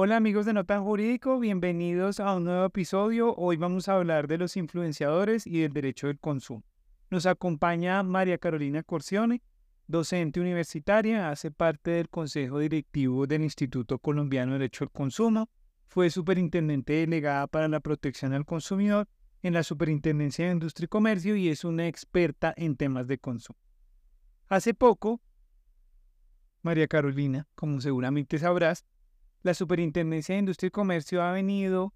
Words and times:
Hola 0.00 0.16
amigos 0.16 0.46
de 0.46 0.52
Nota 0.52 0.78
Jurídico, 0.78 1.40
bienvenidos 1.40 2.20
a 2.20 2.36
un 2.36 2.44
nuevo 2.44 2.64
episodio. 2.64 3.34
Hoy 3.34 3.56
vamos 3.56 3.88
a 3.88 3.96
hablar 3.96 4.28
de 4.28 4.38
los 4.38 4.56
influenciadores 4.56 5.44
y 5.44 5.62
del 5.62 5.72
derecho 5.72 6.06
del 6.06 6.20
consumo. 6.20 6.62
Nos 7.10 7.26
acompaña 7.26 8.04
María 8.04 8.38
Carolina 8.38 8.84
Corcione, 8.84 9.42
docente 9.88 10.38
universitaria, 10.38 11.30
hace 11.30 11.50
parte 11.50 11.90
del 11.90 12.08
Consejo 12.08 12.60
Directivo 12.60 13.26
del 13.26 13.42
Instituto 13.42 13.98
Colombiano 13.98 14.52
de 14.52 14.60
Derecho 14.60 14.84
al 14.84 14.92
Consumo, 14.92 15.50
fue 15.88 16.10
superintendente 16.10 16.92
delegada 16.92 17.48
para 17.48 17.66
la 17.66 17.80
protección 17.80 18.32
al 18.34 18.46
consumidor 18.46 19.08
en 19.42 19.52
la 19.52 19.64
Superintendencia 19.64 20.46
de 20.46 20.52
Industria 20.52 20.84
y 20.84 20.90
Comercio 20.90 21.34
y 21.34 21.48
es 21.48 21.64
una 21.64 21.88
experta 21.88 22.54
en 22.56 22.76
temas 22.76 23.08
de 23.08 23.18
consumo. 23.18 23.58
Hace 24.48 24.74
poco, 24.74 25.20
María 26.62 26.86
Carolina, 26.86 27.48
como 27.56 27.80
seguramente 27.80 28.38
sabrás, 28.38 28.84
la 29.48 29.54
Superintendencia 29.54 30.34
de 30.34 30.40
Industria 30.40 30.68
y 30.68 30.70
Comercio 30.70 31.22
ha 31.22 31.32
venido 31.32 31.94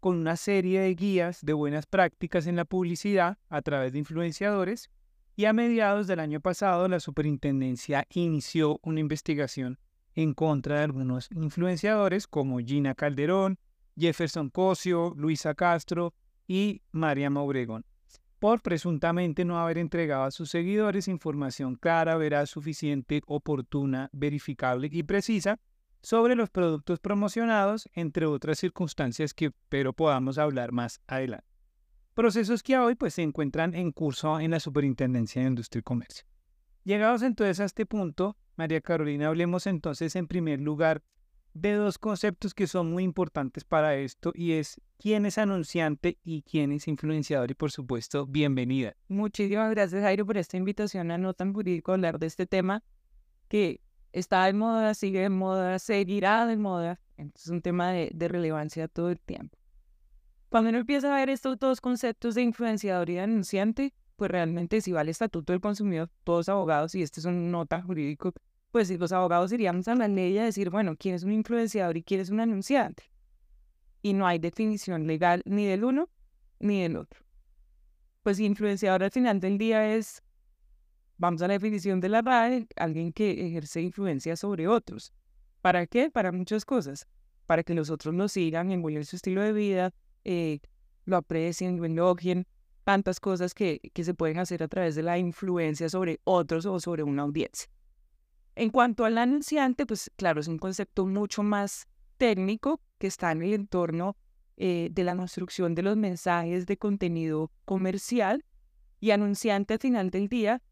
con 0.00 0.16
una 0.16 0.36
serie 0.36 0.80
de 0.80 0.94
guías 0.94 1.38
de 1.40 1.54
buenas 1.54 1.86
prácticas 1.86 2.46
en 2.46 2.56
la 2.56 2.66
publicidad 2.66 3.38
a 3.48 3.62
través 3.62 3.94
de 3.94 4.00
influenciadores 4.00 4.90
y 5.34 5.46
a 5.46 5.54
mediados 5.54 6.06
del 6.06 6.20
año 6.20 6.40
pasado 6.40 6.86
la 6.88 7.00
Superintendencia 7.00 8.06
inició 8.10 8.80
una 8.82 9.00
investigación 9.00 9.78
en 10.14 10.34
contra 10.34 10.76
de 10.76 10.82
algunos 10.84 11.30
influenciadores 11.30 12.26
como 12.26 12.58
Gina 12.58 12.94
Calderón, 12.94 13.58
Jefferson 13.96 14.50
Cosio, 14.50 15.14
Luisa 15.16 15.54
Castro 15.54 16.12
y 16.46 16.82
María 16.92 17.30
Obregón, 17.30 17.86
por 18.38 18.60
presuntamente 18.60 19.46
no 19.46 19.58
haber 19.58 19.78
entregado 19.78 20.24
a 20.24 20.30
sus 20.30 20.50
seguidores 20.50 21.08
información 21.08 21.76
clara, 21.76 22.18
veraz, 22.18 22.50
suficiente, 22.50 23.22
oportuna, 23.24 24.10
verificable 24.12 24.90
y 24.92 25.02
precisa 25.02 25.58
sobre 26.04 26.34
los 26.34 26.50
productos 26.50 27.00
promocionados, 27.00 27.88
entre 27.94 28.26
otras 28.26 28.58
circunstancias 28.58 29.32
que 29.32 29.52
pero 29.70 29.94
podamos 29.94 30.36
hablar 30.36 30.70
más 30.70 31.00
adelante. 31.06 31.46
Procesos 32.12 32.62
que 32.62 32.76
hoy 32.76 32.94
pues, 32.94 33.14
se 33.14 33.22
encuentran 33.22 33.74
en 33.74 33.90
curso 33.90 34.38
en 34.38 34.50
la 34.50 34.60
Superintendencia 34.60 35.42
de 35.42 35.48
Industria 35.48 35.80
y 35.80 35.82
Comercio. 35.82 36.26
Llegados 36.84 37.22
entonces 37.22 37.58
a 37.58 37.64
este 37.64 37.86
punto, 37.86 38.36
María 38.56 38.82
Carolina, 38.82 39.28
hablemos 39.28 39.66
entonces 39.66 40.14
en 40.14 40.28
primer 40.28 40.60
lugar 40.60 41.02
de 41.54 41.72
dos 41.72 41.96
conceptos 41.98 42.52
que 42.52 42.66
son 42.66 42.90
muy 42.92 43.02
importantes 43.02 43.64
para 43.64 43.96
esto 43.96 44.32
y 44.34 44.52
es 44.52 44.80
quién 44.98 45.24
es 45.24 45.38
anunciante 45.38 46.18
y 46.22 46.42
quién 46.42 46.72
es 46.72 46.86
influenciador 46.86 47.50
y 47.50 47.54
por 47.54 47.70
supuesto 47.70 48.26
bienvenida. 48.26 48.94
Muchísimas 49.08 49.70
gracias 49.70 50.02
Jairo 50.02 50.26
por 50.26 50.36
esta 50.36 50.58
invitación 50.58 51.10
a 51.10 51.16
Notan 51.16 51.54
Jurídico 51.54 51.92
a 51.92 51.94
hablar 51.94 52.18
de 52.18 52.26
este 52.26 52.46
tema 52.46 52.82
que 53.48 53.80
está 54.14 54.44
de 54.46 54.52
moda, 54.52 54.94
sigue 54.94 55.20
de 55.20 55.28
moda, 55.28 55.78
seguirá 55.78 56.46
de 56.46 56.56
moda. 56.56 57.00
Entonces 57.16 57.46
es 57.46 57.50
un 57.50 57.62
tema 57.62 57.90
de, 57.90 58.28
relevancia 58.28 58.88
todo 58.88 59.10
el 59.10 59.20
tiempo. 59.20 59.58
Cuando 60.48 60.70
uno 60.70 60.78
empieza 60.78 61.12
a 61.12 61.18
ver 61.18 61.30
estos 61.30 61.58
dos 61.58 61.80
conceptos 61.80 62.36
de 62.36 62.42
influenciador 62.42 63.10
y 63.10 63.18
anunciante, 63.18 63.92
pues 64.14 64.30
realmente 64.30 64.80
si 64.80 64.92
va 64.92 65.00
al 65.00 65.08
estatuto 65.08 65.52
del 65.52 65.60
consumidor, 65.60 66.10
todos 66.22 66.48
abogados, 66.48 66.94
y 66.94 67.02
este 67.02 67.18
es 67.18 67.26
un 67.26 67.50
nota 67.50 67.82
jurídico, 67.82 68.32
pues 68.70 68.88
los 68.90 69.10
abogados 69.10 69.52
iríamos 69.52 69.88
a 69.88 69.96
la 69.96 70.06
ley 70.06 70.38
a 70.38 70.44
decir, 70.44 70.70
bueno, 70.70 70.96
¿quién 70.96 71.16
es 71.16 71.24
un 71.24 71.32
influenciador 71.32 71.96
y 71.96 72.04
quién 72.04 72.20
es 72.20 72.30
un 72.30 72.38
anunciante? 72.38 73.10
Y 74.00 74.12
no 74.12 74.28
hay 74.28 74.38
definición 74.38 75.08
legal 75.08 75.42
ni 75.44 75.66
del 75.66 75.82
uno 75.82 76.08
ni 76.60 76.82
del 76.82 76.96
otro. 76.96 77.20
Pues 78.22 78.38
influenciador 78.38 79.02
al 79.02 79.10
final 79.10 79.40
del 79.40 79.58
día 79.58 79.94
es 79.94 80.22
Vamos 81.16 81.42
a 81.42 81.48
la 81.48 81.54
definición 81.54 82.00
de 82.00 82.08
la 82.08 82.22
RAE, 82.22 82.66
alguien 82.76 83.12
que 83.12 83.46
ejerce 83.46 83.80
influencia 83.80 84.36
sobre 84.36 84.66
otros. 84.66 85.12
¿Para 85.60 85.86
qué? 85.86 86.10
Para 86.10 86.32
muchas 86.32 86.64
cosas. 86.64 87.06
Para 87.46 87.62
que 87.62 87.74
los 87.74 87.90
otros 87.90 88.14
lo 88.14 88.28
sigan, 88.28 88.72
envuelven 88.72 89.04
su 89.04 89.16
estilo 89.16 89.42
de 89.42 89.52
vida, 89.52 89.94
eh, 90.24 90.60
lo 91.04 91.16
aprecien, 91.16 91.76
lo 91.76 91.84
elogien, 91.84 92.46
tantas 92.84 93.20
cosas 93.20 93.54
que, 93.54 93.80
que 93.92 94.04
se 94.04 94.14
pueden 94.14 94.38
hacer 94.38 94.62
a 94.62 94.68
través 94.68 94.94
de 94.94 95.02
la 95.02 95.18
influencia 95.18 95.88
sobre 95.88 96.20
otros 96.24 96.66
o 96.66 96.80
sobre 96.80 97.02
una 97.02 97.22
audiencia. 97.22 97.70
En 98.56 98.70
cuanto 98.70 99.04
al 99.04 99.18
anunciante, 99.18 99.86
pues 99.86 100.10
claro, 100.16 100.40
es 100.40 100.48
un 100.48 100.58
concepto 100.58 101.06
mucho 101.06 101.42
más 101.42 101.86
técnico 102.18 102.80
que 102.98 103.06
está 103.06 103.32
en 103.32 103.42
el 103.42 103.52
entorno 103.52 104.16
eh, 104.56 104.88
de 104.92 105.04
la 105.04 105.16
construcción 105.16 105.74
de 105.74 105.82
los 105.82 105.96
mensajes 105.96 106.66
de 106.66 106.76
contenido 106.76 107.50
comercial 107.64 108.44
y 109.00 109.10
anunciante 109.10 109.74
al 109.74 109.80
final 109.80 110.10
del 110.10 110.28
día 110.28 110.62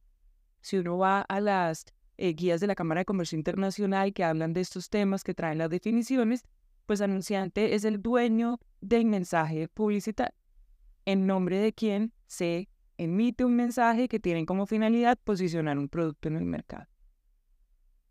si 0.62 0.78
uno 0.78 0.97
va 0.97 1.21
a 1.21 1.41
las 1.41 1.84
eh, 2.17 2.33
guías 2.33 2.61
de 2.61 2.67
la 2.67 2.75
Cámara 2.75 3.00
de 3.00 3.05
Comercio 3.05 3.37
Internacional 3.37 4.12
que 4.15 4.25
hablan 4.25 4.53
de 4.53 4.61
estos 4.62 4.89
temas, 4.89 5.25
que 5.25 5.34
traen 5.34 5.59
las 5.59 5.69
definiciones, 5.69 6.45
pues 6.87 7.00
anunciante 7.00 7.75
es 7.75 7.84
el 7.84 8.00
dueño 8.00 8.59
del 8.81 9.05
mensaje 9.05 9.69
publicitario, 9.69 10.34
en 11.05 11.27
nombre 11.27 11.59
de 11.59 11.73
quien 11.73 12.12
se 12.27 12.69
emite 12.97 13.45
un 13.45 13.56
mensaje 13.56 14.09
que 14.09 14.21
tiene 14.21 14.47
como 14.47 14.67
finalidad 14.67 15.19
posicionar 15.23 15.78
un 15.78 15.89
producto 15.89 16.28
en 16.28 16.37
el 16.37 16.45
mercado. 16.45 16.87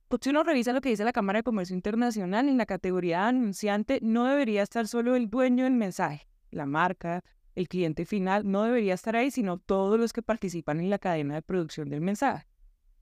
Pues 0.07 0.22
si 0.23 0.29
uno 0.29 0.44
revisa 0.44 0.73
lo 0.73 0.81
que 0.81 0.89
dice 0.89 1.06
la 1.06 1.13
Cámara 1.13 1.39
de 1.39 1.44
Comercio 1.44 1.73
Internacional, 1.73 2.50
en 2.50 2.57
la 2.57 2.66
categoría 2.66 3.22
de 3.22 3.29
anunciante 3.29 4.00
no 4.01 4.25
debería 4.25 4.62
estar 4.62 4.88
solo 4.88 5.16
el 5.16 5.29
dueño 5.29 5.63
del 5.63 5.73
mensaje, 5.73 6.28
la 6.50 6.66
marca, 6.66 7.23
el 7.56 7.67
cliente 7.67 8.06
final 8.06 8.50
no 8.50 8.63
debería 8.63 8.94
estar 8.94 9.16
ahí, 9.16 9.31
sino 9.31 9.57
todos 9.57 10.00
los 10.00 10.13
que 10.13 10.22
participan 10.22 10.79
en 10.79 10.89
la 10.89 11.00
cadena 11.00 11.35
de 11.35 11.41
producción 11.41 11.89
del 11.89 12.01
mensaje. 12.01 12.47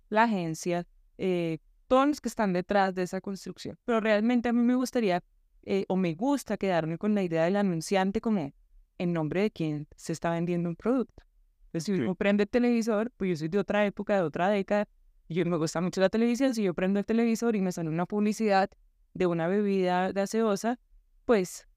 La 0.09 0.23
agencia, 0.23 0.87
eh, 1.17 1.59
todos 1.87 2.07
los 2.07 2.21
que 2.21 2.29
están 2.29 2.53
detrás 2.53 2.95
de 2.95 3.03
esa 3.03 3.21
construcción. 3.21 3.77
Pero 3.85 3.99
realmente 3.99 4.49
a 4.49 4.53
mí 4.53 4.61
me 4.61 4.75
gustaría 4.75 5.23
eh, 5.63 5.85
o 5.87 5.95
me 5.95 6.15
gusta 6.15 6.57
quedarme 6.57 6.97
con 6.97 7.13
la 7.13 7.23
idea 7.23 7.43
del 7.43 7.57
anunciante 7.57 8.21
como 8.21 8.53
en 8.97 9.13
nombre 9.13 9.41
de 9.41 9.51
quien 9.51 9.87
se 9.95 10.13
está 10.13 10.31
vendiendo 10.31 10.69
un 10.69 10.75
producto. 10.75 11.23
Entonces, 11.65 11.83
si 11.83 11.91
uno 12.01 12.15
prende 12.15 12.43
el 12.43 12.49
televisor, 12.49 13.11
pues 13.17 13.29
yo 13.29 13.35
soy 13.35 13.47
de 13.49 13.59
otra 13.59 13.85
época, 13.85 14.15
de 14.15 14.21
otra 14.23 14.49
década, 14.49 14.87
y 15.27 15.35
yo 15.35 15.45
me 15.45 15.57
gusta 15.57 15.79
mucho 15.79 16.01
la 16.01 16.09
televisión, 16.09 16.55
si 16.55 16.63
yo 16.63 16.73
prendo 16.73 16.99
el 16.99 17.05
televisor 17.05 17.55
y 17.55 17.61
me 17.61 17.71
sale 17.71 17.89
una 17.89 18.07
publicidad 18.07 18.71
de 19.13 19.27
una 19.27 19.47
bebida 19.47 20.11
gaseosa, 20.11 20.79
pues, 21.25 21.67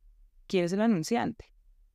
¿quién 0.47 0.65
es 0.65 0.73
el 0.73 0.81
anunciante? 0.81 1.52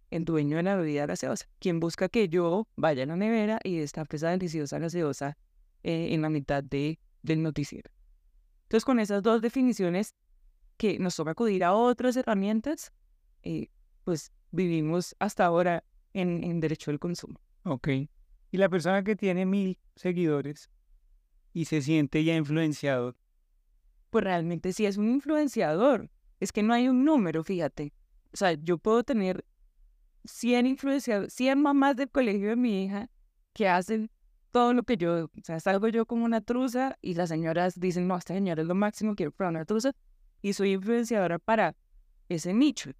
El 0.09 0.25
dueño 0.25 0.57
de 0.57 0.63
la 0.63 0.75
bebida 0.75 1.05
gaseosa, 1.05 1.47
quien 1.59 1.79
busca 1.79 2.09
que 2.09 2.29
yo 2.29 2.67
vaya 2.75 3.03
a 3.03 3.05
la 3.07 3.15
nevera 3.15 3.59
y 3.63 3.77
destape 3.77 4.17
esa 4.17 4.29
deliciosa 4.29 4.79
gaseosa 4.79 5.37
eh, 5.83 6.13
en 6.13 6.21
la 6.21 6.29
mitad 6.29 6.63
de, 6.63 6.99
del 7.23 7.41
noticiero. 7.41 7.91
Entonces, 8.63 8.85
con 8.85 8.99
esas 8.99 9.23
dos 9.23 9.41
definiciones 9.41 10.15
que 10.77 10.99
nos 10.99 11.15
toca 11.15 11.31
acudir 11.31 11.63
a 11.63 11.73
otras 11.73 12.15
herramientas, 12.17 12.91
eh, 13.43 13.69
pues 14.03 14.31
vivimos 14.51 15.15
hasta 15.19 15.45
ahora 15.45 15.83
en, 16.13 16.43
en 16.43 16.59
derecho 16.59 16.91
del 16.91 16.99
consumo. 16.99 17.39
Ok. 17.63 17.87
Y 18.51 18.57
la 18.57 18.69
persona 18.69 19.03
que 19.03 19.15
tiene 19.15 19.45
mil 19.45 19.77
seguidores 19.95 20.69
y 21.53 21.65
se 21.65 21.81
siente 21.81 22.23
ya 22.23 22.35
influenciado. 22.35 23.15
Pues 24.09 24.23
realmente 24.23 24.71
sí 24.73 24.85
es 24.85 24.97
un 24.97 25.09
influenciador. 25.09 26.09
Es 26.39 26.51
que 26.51 26.63
no 26.63 26.73
hay 26.73 26.87
un 26.87 27.03
número, 27.03 27.43
fíjate. 27.43 27.93
O 28.31 28.37
sea, 28.37 28.53
yo 28.53 28.77
puedo 28.77 29.03
tener 29.03 29.43
100 30.27 30.67
influenciadores, 30.67 31.33
100 31.33 31.61
mamás 31.61 31.95
del 31.95 32.09
colegio 32.09 32.49
de 32.49 32.55
mi 32.55 32.83
hija 32.83 33.09
que 33.53 33.67
hacen 33.67 34.09
todo 34.51 34.73
lo 34.73 34.83
que 34.83 34.97
yo, 34.97 35.25
o 35.25 35.29
sea, 35.43 35.59
salgo 35.59 35.87
yo 35.87 36.05
como 36.05 36.25
una 36.25 36.41
truza 36.41 36.97
y 37.01 37.13
las 37.15 37.29
señoras 37.29 37.79
dicen, 37.79 38.07
no, 38.07 38.17
esta 38.17 38.33
señora 38.33 38.61
es 38.61 38.67
lo 38.67 38.75
máximo, 38.75 39.15
quiero 39.15 39.31
probar 39.31 39.55
una 39.55 39.65
truza 39.65 39.93
y 40.41 40.53
soy 40.53 40.73
influenciadora 40.73 41.39
para 41.39 41.75
ese 42.29 42.53
nicho. 42.53 42.91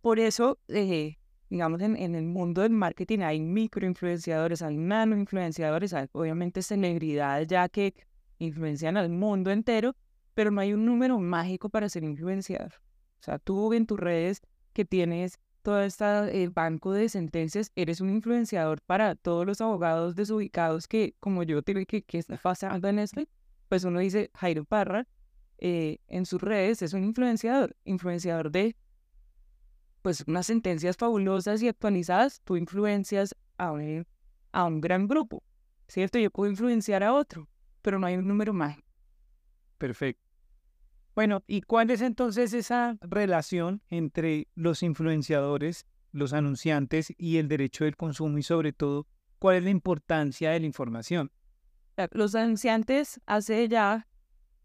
Por 0.00 0.18
eso, 0.18 0.58
eh, 0.68 1.16
digamos, 1.50 1.80
en, 1.80 1.96
en, 1.96 2.14
el 2.14 2.24
mundo 2.24 2.62
del 2.62 2.72
marketing 2.72 3.20
hay 3.20 3.40
microinfluenciadores, 3.40 4.62
hay 4.62 4.76
nanoinfluenciadores, 4.76 5.94
hay 5.94 6.06
obviamente 6.12 6.62
celebridades 6.62 7.48
ya 7.48 7.68
que 7.68 7.94
influencian 8.38 8.96
al 8.96 9.08
mundo 9.10 9.50
entero, 9.50 9.94
pero 10.34 10.50
no 10.50 10.60
hay 10.60 10.72
un 10.72 10.84
número 10.84 11.18
mágico 11.18 11.68
para 11.68 11.88
ser 11.88 12.04
influenciador. 12.04 12.72
O 13.20 13.22
sea, 13.22 13.38
tú 13.38 13.72
en 13.72 13.86
tus 13.86 13.98
redes 13.98 14.42
que 14.72 14.84
tienes 14.84 15.38
todo 15.64 15.80
este 15.80 16.48
banco 16.50 16.92
de 16.92 17.08
sentencias, 17.08 17.72
eres 17.74 18.02
un 18.02 18.10
influenciador 18.10 18.82
para 18.82 19.14
todos 19.14 19.46
los 19.46 19.62
abogados 19.62 20.14
desubicados 20.14 20.86
que, 20.86 21.16
como 21.20 21.42
yo, 21.42 21.62
tiene 21.62 21.86
que, 21.86 22.02
que 22.02 22.18
está 22.18 22.36
pasando 22.36 22.86
en 22.86 22.98
esto, 22.98 23.22
pues 23.70 23.82
uno 23.84 23.98
dice, 24.00 24.30
Jairo 24.34 24.66
Parra, 24.66 25.08
eh, 25.56 26.00
en 26.06 26.26
sus 26.26 26.42
redes 26.42 26.82
es 26.82 26.92
un 26.92 27.02
influenciador, 27.02 27.74
influenciador 27.84 28.50
de, 28.50 28.76
pues, 30.02 30.22
unas 30.26 30.46
sentencias 30.46 30.98
fabulosas 30.98 31.62
y 31.62 31.68
actualizadas, 31.68 32.42
tú 32.44 32.58
influencias 32.58 33.34
a 33.56 33.72
un, 33.72 34.06
a 34.52 34.64
un 34.66 34.82
gran 34.82 35.08
grupo, 35.08 35.42
¿cierto? 35.88 36.18
Yo 36.18 36.30
puedo 36.30 36.50
influenciar 36.50 37.02
a 37.02 37.14
otro, 37.14 37.48
pero 37.80 37.98
no 37.98 38.06
hay 38.06 38.16
un 38.16 38.28
número 38.28 38.52
mágico. 38.52 38.86
Perfecto. 39.78 40.23
Bueno, 41.14 41.44
¿y 41.46 41.62
cuál 41.62 41.90
es 41.90 42.00
entonces 42.00 42.52
esa 42.52 42.96
relación 43.00 43.82
entre 43.88 44.48
los 44.56 44.82
influenciadores, 44.82 45.86
los 46.10 46.32
anunciantes 46.32 47.12
y 47.16 47.36
el 47.36 47.46
derecho 47.46 47.84
del 47.84 47.96
consumo 47.96 48.38
y 48.38 48.42
sobre 48.42 48.72
todo, 48.72 49.06
cuál 49.38 49.56
es 49.56 49.64
la 49.64 49.70
importancia 49.70 50.50
de 50.50 50.60
la 50.60 50.66
información? 50.66 51.30
Los 52.10 52.34
anunciantes 52.34 53.20
hace 53.26 53.68
ya 53.68 54.08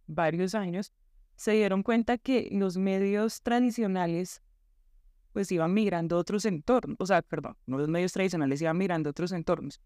varios 0.07 0.55
años 0.55 0.91
se 1.35 1.51
dieron 1.51 1.83
cuenta 1.83 2.17
que 2.17 2.49
los 2.51 2.77
medios 2.77 3.41
tradicionales 3.43 4.41
pues 5.31 5.51
iban 5.51 5.71
migrando 5.73 6.15
a 6.15 6.19
otros 6.19 6.45
entornos, 6.45 6.97
o 6.99 7.05
sea, 7.05 7.21
perdón, 7.21 7.55
no 7.67 7.77
los 7.77 7.87
medios 7.87 8.11
tradicionales 8.11 8.59
iban 8.61 8.75
migrando 8.75 9.09
a 9.09 9.11
otros 9.11 9.31
entornos. 9.31 9.79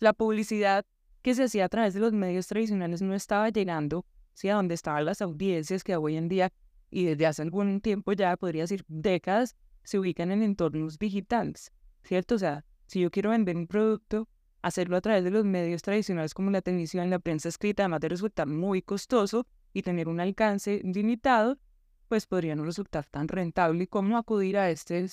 La 0.00 0.12
publicidad 0.12 0.84
que 1.22 1.36
se 1.36 1.44
hacía 1.44 1.66
a 1.66 1.68
través 1.68 1.94
de 1.94 2.00
los 2.00 2.12
medios 2.12 2.48
tradicionales 2.48 3.00
no 3.00 3.14
estaba 3.14 3.48
llegando 3.50 4.04
¿sí? 4.38 4.48
a 4.48 4.54
donde 4.54 4.74
estaban 4.74 5.04
las 5.04 5.20
audiencias 5.20 5.82
que 5.82 5.96
hoy 5.96 6.16
en 6.16 6.28
día 6.28 6.52
y 6.90 7.04
desde 7.04 7.26
hace 7.26 7.42
algún 7.42 7.80
tiempo 7.80 8.12
ya, 8.12 8.36
podría 8.36 8.62
decir 8.62 8.84
décadas, 8.86 9.56
se 9.82 9.98
ubican 9.98 10.30
en 10.30 10.42
entornos 10.42 10.98
digitales, 10.98 11.72
¿cierto? 12.04 12.36
O 12.36 12.38
sea, 12.38 12.64
si 12.86 13.00
yo 13.00 13.10
quiero 13.10 13.30
vender 13.30 13.56
un 13.56 13.66
producto, 13.66 14.28
hacerlo 14.62 14.96
a 14.96 15.00
través 15.00 15.24
de 15.24 15.30
los 15.30 15.44
medios 15.44 15.82
tradicionales 15.82 16.34
como 16.34 16.52
la 16.52 16.62
televisión, 16.62 17.10
la 17.10 17.18
prensa 17.18 17.48
escrita, 17.48 17.82
además 17.82 18.00
de 18.00 18.10
resultar 18.10 18.46
muy 18.46 18.80
costoso 18.80 19.46
y 19.72 19.82
tener 19.82 20.08
un 20.08 20.20
alcance 20.20 20.80
limitado, 20.84 21.58
pues 22.06 22.26
podría 22.26 22.54
no 22.54 22.64
resultar 22.64 23.06
tan 23.06 23.26
rentable 23.26 23.88
como 23.88 24.16
acudir 24.16 24.56
a 24.56 24.70
este, 24.70 25.04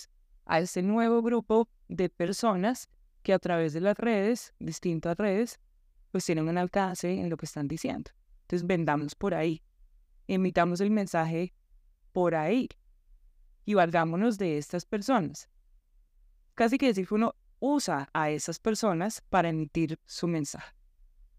a 0.45 0.59
este 0.59 0.83
nuevo 0.83 1.21
grupo 1.23 1.67
de 1.87 2.09
personas 2.09 2.89
que 3.23 3.33
a 3.33 3.39
través 3.39 3.73
de 3.73 3.81
las 3.81 3.97
redes, 3.97 4.53
distintas 4.59 5.17
redes, 5.17 5.59
pues 6.11 6.25
tienen 6.25 6.47
un 6.47 6.57
alcance 6.57 7.11
en 7.11 7.29
lo 7.29 7.37
que 7.37 7.47
están 7.47 7.67
diciendo. 7.67 8.11
Entonces 8.45 8.67
vendamos 8.67 9.15
por 9.15 9.33
ahí, 9.33 9.63
emitamos 10.27 10.79
el 10.79 10.91
mensaje 10.91 11.55
por 12.11 12.35
ahí 12.35 12.69
y 13.65 13.73
valgámonos 13.73 14.37
de 14.37 14.59
estas 14.59 14.85
personas. 14.85 15.49
Casi 16.53 16.77
que 16.77 16.85
decir 16.85 17.07
que 17.07 17.15
uno 17.15 17.35
usa 17.59 18.07
a 18.13 18.29
esas 18.29 18.59
personas 18.59 19.21
para 19.29 19.49
emitir 19.49 19.99
su 20.05 20.27
mensaje, 20.27 20.75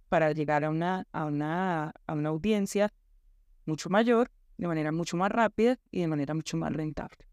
para 0.09 0.33
llegar 0.33 0.65
a 0.65 0.71
una, 0.71 1.07
a 1.13 1.27
una, 1.27 1.95
a 2.09 2.13
una 2.13 2.29
audiencia 2.31 2.93
mucho 3.67 3.89
mayor, 3.89 4.33
de 4.59 4.67
manera 4.67 4.91
mucho 4.91 5.17
más 5.17 5.31
rápida 5.31 5.79
y 5.93 6.01
de 6.01 6.09
manera 6.09 6.35
mucho 6.35 6.57
más 6.57 6.73
rentable. 6.73 7.29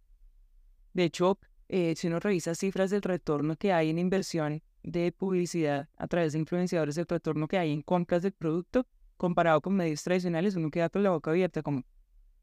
De 0.93 1.05
hecho, 1.05 1.39
eh, 1.67 1.95
si 1.95 2.07
uno 2.07 2.19
revisa 2.19 2.53
cifras 2.53 2.91
del 2.91 3.01
retorno 3.01 3.55
que 3.55 3.73
hay 3.73 3.89
en 3.89 3.97
inversión 3.97 4.61
de 4.83 5.11
publicidad 5.11 5.89
a 5.97 6.07
través 6.07 6.33
de 6.33 6.39
influenciadores, 6.39 6.95
el 6.99 7.07
retorno 7.07 7.47
que 7.47 7.57
hay 7.57 7.71
en 7.71 7.81
compras 7.81 8.21
del 8.21 8.33
producto, 8.33 8.85
comparado 9.17 9.61
con 9.61 9.75
medios 9.75 10.03
tradicionales, 10.03 10.55
uno 10.55 10.69
queda 10.69 10.89
con 10.89 11.03
la 11.03 11.11
boca 11.11 11.31
abierta 11.31 11.61
como, 11.61 11.83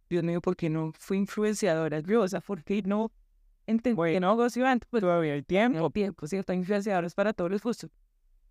Dios 0.09 0.25
mío, 0.25 0.41
¿por 0.41 0.57
qué 0.57 0.69
no 0.71 0.93
fui 0.99 1.19
influenciadora 1.19 2.01
yo? 2.01 2.23
O 2.23 2.29
sea, 2.29 2.41
¿por 2.41 2.65
qué 2.65 2.83
no 2.83 3.13
entendí 3.67 4.01
que 4.03 4.21
no 4.21 4.31
negocio 4.31 4.67
antes? 4.67 4.89
Pues 4.91 5.03
todavía 5.03 5.35
hay 5.35 5.43
tiempo. 5.43 5.79
No, 5.79 5.91
tiempo, 5.91 6.27
¿cierto? 6.27 6.53
Influenciadores 6.53 7.15
para 7.15 7.33
todos 7.33 7.51
los 7.51 7.63
gustos. 7.63 7.91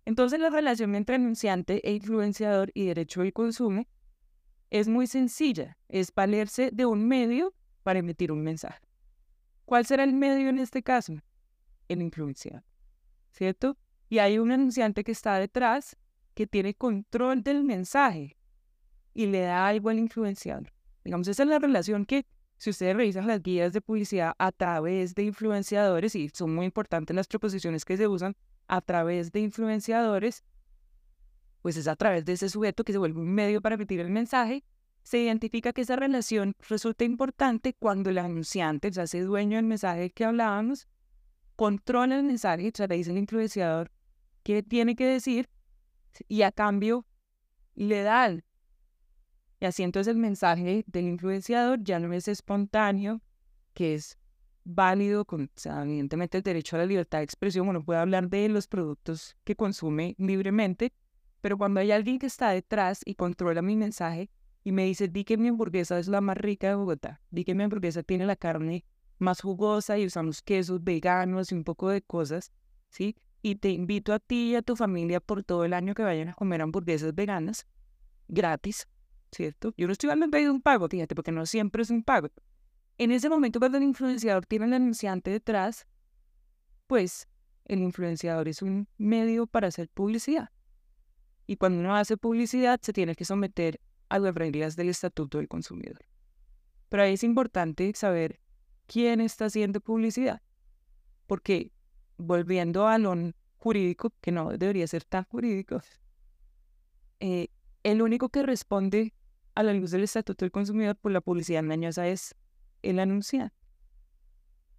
Entonces, 0.04 0.40
la 0.40 0.50
relación 0.50 0.94
entre 0.94 1.16
anunciante 1.16 1.86
e 1.86 1.92
influenciador 1.92 2.70
y 2.74 2.86
derecho 2.86 3.20
del 3.20 3.32
consumo 3.32 3.86
es 4.70 4.88
muy 4.88 5.06
sencilla. 5.06 5.76
Es 5.88 6.14
valerse 6.14 6.70
de 6.72 6.86
un 6.86 7.06
medio 7.06 7.54
para 7.82 7.98
emitir 7.98 8.32
un 8.32 8.42
mensaje. 8.42 8.80
¿Cuál 9.64 9.84
será 9.86 10.04
el 10.04 10.14
medio 10.14 10.48
en 10.48 10.58
este 10.58 10.82
caso? 10.82 11.14
El 11.88 12.02
influenciador, 12.02 12.64
¿cierto? 13.30 13.76
Y 14.08 14.18
hay 14.18 14.38
un 14.38 14.50
anunciante 14.50 15.04
que 15.04 15.12
está 15.12 15.38
detrás 15.38 15.96
que 16.34 16.46
tiene 16.46 16.74
control 16.74 17.42
del 17.42 17.64
mensaje 17.64 18.36
y 19.14 19.26
le 19.26 19.40
da 19.40 19.66
algo 19.66 19.90
al 19.90 19.98
influenciador. 19.98 20.72
Digamos, 21.04 21.28
esa 21.28 21.42
es 21.42 21.48
la 21.48 21.58
relación 21.58 22.04
que, 22.04 22.26
si 22.56 22.70
ustedes 22.70 22.94
revisan 22.94 23.26
las 23.26 23.42
guías 23.42 23.72
de 23.72 23.80
publicidad 23.80 24.34
a 24.38 24.52
través 24.52 25.14
de 25.14 25.24
influenciadores, 25.24 26.14
y 26.14 26.28
son 26.30 26.54
muy 26.54 26.66
importantes 26.66 27.16
las 27.16 27.26
proposiciones 27.26 27.84
que 27.84 27.96
se 27.96 28.06
usan 28.06 28.36
a 28.68 28.80
través 28.80 29.32
de 29.32 29.40
influenciadores, 29.40 30.44
pues 31.62 31.76
es 31.76 31.88
a 31.88 31.96
través 31.96 32.24
de 32.24 32.34
ese 32.34 32.48
sujeto 32.48 32.84
que 32.84 32.92
se 32.92 32.98
vuelve 32.98 33.20
un 33.20 33.32
medio 33.32 33.60
para 33.60 33.74
emitir 33.74 34.00
el 34.00 34.10
mensaje, 34.10 34.64
se 35.02 35.18
identifica 35.18 35.72
que 35.72 35.80
esa 35.80 35.96
relación 35.96 36.54
resulta 36.68 37.04
importante 37.04 37.74
cuando 37.74 38.10
el 38.10 38.18
anunciante, 38.18 38.88
o 38.88 38.92
sea, 38.92 39.04
ese 39.04 39.22
dueño 39.22 39.56
del 39.56 39.66
mensaje 39.66 40.10
que 40.10 40.24
hablábamos, 40.24 40.86
controla 41.56 42.16
el 42.16 42.24
mensaje, 42.24 42.68
o 42.68 42.76
sea, 42.76 42.86
le 42.86 42.96
dice 42.96 43.10
al 43.10 43.18
influenciador 43.18 43.90
qué 44.42 44.62
tiene 44.62 44.96
que 44.96 45.06
decir 45.06 45.48
y 46.28 46.42
a 46.42 46.52
cambio 46.52 47.06
le 47.74 48.02
dan. 48.02 48.44
Y 49.60 49.66
así 49.66 49.82
entonces 49.82 50.10
el 50.12 50.18
mensaje 50.18 50.84
del 50.86 51.06
influenciador 51.06 51.82
ya 51.82 51.98
no 51.98 52.12
es 52.12 52.28
espontáneo, 52.28 53.20
que 53.74 53.94
es 53.94 54.18
válido, 54.64 55.24
con, 55.24 55.50
evidentemente 55.64 56.38
el 56.38 56.42
derecho 56.42 56.76
a 56.76 56.80
la 56.80 56.86
libertad 56.86 57.18
de 57.18 57.24
expresión, 57.24 57.68
uno 57.68 57.84
puede 57.84 58.00
hablar 58.00 58.28
de 58.28 58.48
los 58.48 58.66
productos 58.66 59.36
que 59.44 59.56
consume 59.56 60.14
libremente, 60.18 60.92
pero 61.40 61.56
cuando 61.56 61.80
hay 61.80 61.90
alguien 61.90 62.18
que 62.18 62.26
está 62.26 62.50
detrás 62.50 63.00
y 63.04 63.14
controla 63.14 63.62
mi 63.62 63.76
mensaje 63.76 64.30
y 64.62 64.72
me 64.72 64.84
dice, 64.84 65.08
di 65.08 65.24
que 65.24 65.38
mi 65.38 65.48
hamburguesa 65.48 65.98
es 65.98 66.08
la 66.08 66.20
más 66.20 66.36
rica 66.36 66.68
de 66.68 66.74
Bogotá, 66.74 67.20
di 67.30 67.44
que 67.44 67.54
mi 67.54 67.62
hamburguesa 67.62 68.02
tiene 68.02 68.26
la 68.26 68.36
carne 68.36 68.84
más 69.18 69.40
jugosa 69.40 69.98
y 69.98 70.06
usamos 70.06 70.42
quesos 70.42 70.82
veganos 70.82 71.52
y 71.52 71.54
un 71.54 71.64
poco 71.64 71.88
de 71.88 72.02
cosas, 72.02 72.52
¿sí? 72.88 73.16
Y 73.42 73.56
te 73.56 73.70
invito 73.70 74.12
a 74.12 74.18
ti 74.18 74.50
y 74.50 74.54
a 74.56 74.62
tu 74.62 74.76
familia 74.76 75.20
por 75.20 75.42
todo 75.42 75.64
el 75.64 75.72
año 75.72 75.94
que 75.94 76.02
vayan 76.02 76.28
a 76.28 76.34
comer 76.34 76.62
hamburguesas 76.62 77.14
veganas 77.14 77.66
gratis, 78.28 78.88
¿cierto? 79.32 79.72
Yo 79.76 79.86
no 79.86 79.92
estoy 79.92 80.10
hablando 80.10 80.36
de 80.36 80.50
un 80.50 80.60
pago, 80.60 80.88
fíjate, 80.88 81.14
porque 81.14 81.32
no 81.32 81.46
siempre 81.46 81.82
es 81.82 81.90
un 81.90 82.02
pago. 82.02 82.28
En 82.98 83.12
ese 83.12 83.30
momento, 83.30 83.58
cuando 83.58 83.78
el 83.78 83.84
influenciador 83.84 84.44
tiene 84.46 84.66
al 84.66 84.74
anunciante 84.74 85.30
detrás, 85.30 85.86
pues 86.86 87.28
el 87.64 87.80
influenciador 87.80 88.48
es 88.48 88.62
un 88.62 88.88
medio 88.98 89.46
para 89.46 89.68
hacer 89.68 89.88
publicidad. 89.88 90.50
Y 91.46 91.56
cuando 91.56 91.80
uno 91.80 91.96
hace 91.96 92.16
publicidad, 92.16 92.78
se 92.82 92.92
tiene 92.92 93.14
que 93.14 93.24
someter 93.24 93.80
a 94.08 94.18
las 94.18 94.34
reglas 94.34 94.76
del 94.76 94.90
Estatuto 94.90 95.38
del 95.38 95.48
Consumidor. 95.48 96.04
Pero 96.88 97.04
ahí 97.04 97.14
es 97.14 97.24
importante 97.24 97.90
saber 97.94 98.40
quién 98.86 99.20
está 99.20 99.46
haciendo 99.46 99.80
publicidad. 99.80 100.42
Porque 101.26 101.72
volviendo 102.20 102.86
a 102.86 102.98
jurídico, 103.58 104.12
que 104.20 104.32
no 104.32 104.50
debería 104.50 104.86
ser 104.86 105.04
tan 105.04 105.24
jurídico, 105.24 105.80
eh, 107.20 107.48
el 107.82 108.02
único 108.02 108.28
que 108.28 108.42
responde 108.42 109.14
a 109.54 109.62
la 109.62 109.74
luz 109.74 109.90
del 109.90 110.04
Estatuto 110.04 110.44
del 110.44 110.52
Consumidor 110.52 110.96
por 110.96 111.12
la 111.12 111.20
publicidad 111.20 111.62
engañosa 111.62 112.08
es 112.08 112.34
el 112.82 112.98
anunciante. 112.98 113.54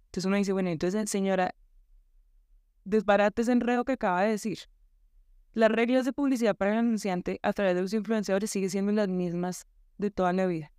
Entonces 0.06 0.26
uno 0.26 0.36
dice, 0.36 0.52
bueno, 0.52 0.70
entonces 0.70 1.08
señora, 1.08 1.54
desbarate 2.84 3.42
ese 3.42 3.52
enredo 3.52 3.84
que 3.84 3.92
acaba 3.92 4.22
de 4.22 4.30
decir. 4.30 4.58
Las 5.54 5.70
reglas 5.70 6.04
de 6.04 6.12
publicidad 6.12 6.56
para 6.56 6.72
el 6.72 6.78
anunciante 6.78 7.38
a 7.42 7.52
través 7.52 7.74
de 7.74 7.82
los 7.82 7.92
influenciadores 7.92 8.50
siguen 8.50 8.70
siendo 8.70 8.92
las 8.92 9.08
mismas 9.08 9.66
de 9.98 10.10
toda 10.10 10.32
la 10.32 10.46
vida. 10.46 10.72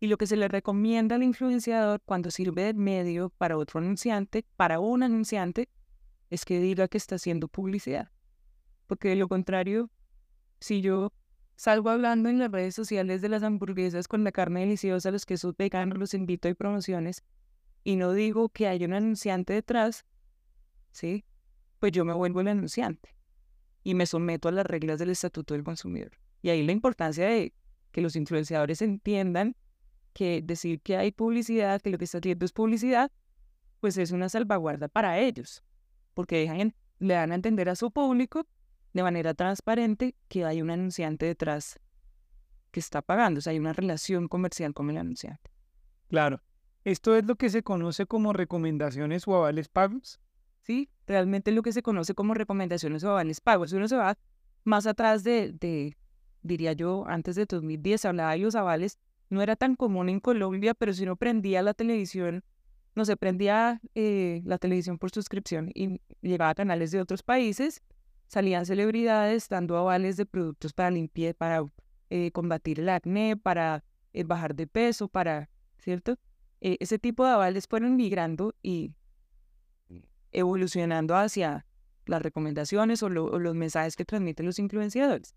Y 0.00 0.08
lo 0.08 0.18
que 0.18 0.26
se 0.26 0.36
le 0.36 0.48
recomienda 0.48 1.16
al 1.16 1.22
influenciador 1.22 2.02
cuando 2.04 2.30
sirve 2.30 2.64
de 2.64 2.74
medio 2.74 3.30
para 3.30 3.56
otro 3.56 3.80
anunciante, 3.80 4.44
para 4.56 4.80
un 4.80 5.02
anunciante, 5.02 5.68
es 6.34 6.44
que 6.44 6.60
diga 6.60 6.88
que 6.88 6.98
está 6.98 7.14
haciendo 7.14 7.48
publicidad. 7.48 8.10
Porque 8.86 9.08
de 9.08 9.16
lo 9.16 9.28
contrario, 9.28 9.90
si 10.60 10.80
yo 10.80 11.12
salgo 11.56 11.90
hablando 11.90 12.28
en 12.28 12.38
las 12.38 12.50
redes 12.50 12.74
sociales 12.74 13.22
de 13.22 13.28
las 13.28 13.44
hamburguesas 13.44 14.08
con 14.08 14.24
la 14.24 14.32
carne 14.32 14.60
deliciosa, 14.60 15.12
los 15.12 15.26
quesos 15.26 15.56
veganos, 15.56 15.96
los 15.96 16.12
invito 16.12 16.48
a 16.48 16.54
promociones, 16.54 17.22
y 17.84 17.96
no 17.96 18.12
digo 18.12 18.48
que 18.48 18.66
hay 18.66 18.84
un 18.84 18.94
anunciante 18.94 19.52
detrás, 19.52 20.04
¿sí? 20.90 21.24
Pues 21.78 21.92
yo 21.92 22.04
me 22.04 22.14
vuelvo 22.14 22.40
el 22.40 22.48
anunciante 22.48 23.14
y 23.84 23.94
me 23.94 24.06
someto 24.06 24.48
a 24.48 24.52
las 24.52 24.66
reglas 24.66 24.98
del 24.98 25.10
Estatuto 25.10 25.54
del 25.54 25.62
Consumidor. 25.62 26.12
Y 26.42 26.48
ahí 26.48 26.64
la 26.64 26.72
importancia 26.72 27.26
de 27.26 27.54
que 27.92 28.00
los 28.00 28.16
influenciadores 28.16 28.82
entiendan 28.82 29.54
que 30.14 30.42
decir 30.42 30.80
que 30.80 30.96
hay 30.96 31.12
publicidad, 31.12 31.80
que 31.80 31.90
lo 31.90 31.98
que 31.98 32.06
está 32.06 32.18
haciendo 32.18 32.44
es 32.44 32.52
publicidad, 32.52 33.12
pues 33.80 33.98
es 33.98 34.10
una 34.10 34.28
salvaguarda 34.28 34.88
para 34.88 35.18
ellos, 35.18 35.62
porque 36.14 36.38
dejan, 36.38 36.74
le 36.98 37.14
dan 37.14 37.32
a 37.32 37.34
entender 37.34 37.68
a 37.68 37.76
su 37.76 37.90
público 37.90 38.46
de 38.92 39.02
manera 39.02 39.34
transparente 39.34 40.14
que 40.28 40.44
hay 40.44 40.62
un 40.62 40.70
anunciante 40.70 41.26
detrás 41.26 41.80
que 42.70 42.80
está 42.80 43.02
pagando, 43.02 43.38
o 43.38 43.40
sea, 43.40 43.52
hay 43.52 43.58
una 43.58 43.72
relación 43.72 44.28
comercial 44.28 44.72
con 44.72 44.90
el 44.90 44.96
anunciante. 44.96 45.50
Claro. 46.08 46.40
¿Esto 46.84 47.16
es 47.16 47.24
lo 47.24 47.36
que 47.36 47.48
se 47.48 47.62
conoce 47.62 48.06
como 48.06 48.32
recomendaciones 48.32 49.26
o 49.26 49.34
avales 49.34 49.68
pagos? 49.68 50.20
Sí, 50.62 50.90
realmente 51.06 51.50
es 51.50 51.56
lo 51.56 51.62
que 51.62 51.72
se 51.72 51.82
conoce 51.82 52.14
como 52.14 52.34
recomendaciones 52.34 53.04
o 53.04 53.10
avales 53.10 53.40
pagos. 53.40 53.70
Si 53.70 53.76
uno 53.76 53.88
se 53.88 53.96
va 53.96 54.18
más 54.64 54.86
atrás 54.86 55.24
de, 55.24 55.52
de 55.52 55.96
diría 56.42 56.72
yo, 56.72 57.04
antes 57.06 57.36
de 57.36 57.46
2010, 57.46 58.04
hablaba 58.04 58.32
de 58.32 58.38
los 58.38 58.54
avales 58.54 58.98
no 59.30 59.42
era 59.42 59.56
tan 59.56 59.76
común 59.76 60.08
en 60.08 60.20
Colombia, 60.20 60.74
pero 60.74 60.92
si 60.92 61.02
uno 61.04 61.16
prendía 61.16 61.62
la 61.62 61.74
televisión, 61.74 62.44
no 62.94 63.04
se 63.04 63.16
prendía 63.16 63.80
eh, 63.94 64.42
la 64.44 64.58
televisión 64.58 64.98
por 64.98 65.10
suscripción 65.10 65.70
y 65.74 66.00
llegaba 66.20 66.50
a 66.50 66.54
canales 66.54 66.90
de 66.90 67.00
otros 67.00 67.22
países, 67.22 67.82
salían 68.28 68.66
celebridades 68.66 69.48
dando 69.48 69.76
avales 69.76 70.16
de 70.16 70.26
productos 70.26 70.72
para 70.72 70.90
limpiar, 70.90 71.34
para 71.34 71.64
eh, 72.10 72.30
combatir 72.32 72.80
el 72.80 72.88
acné, 72.88 73.36
para 73.36 73.84
eh, 74.12 74.24
bajar 74.24 74.54
de 74.54 74.66
peso, 74.66 75.08
para, 75.08 75.50
¿cierto? 75.78 76.16
ese 76.60 76.98
tipo 76.98 77.26
de 77.26 77.32
avales 77.32 77.66
fueron 77.68 77.94
migrando 77.94 78.54
y 78.62 78.90
evolucionando 80.32 81.14
hacia 81.14 81.66
las 82.06 82.22
recomendaciones 82.22 83.02
o 83.02 83.10
los 83.10 83.54
mensajes 83.54 83.96
que 83.96 84.06
transmiten 84.06 84.46
los 84.46 84.58
influenciadores. 84.58 85.34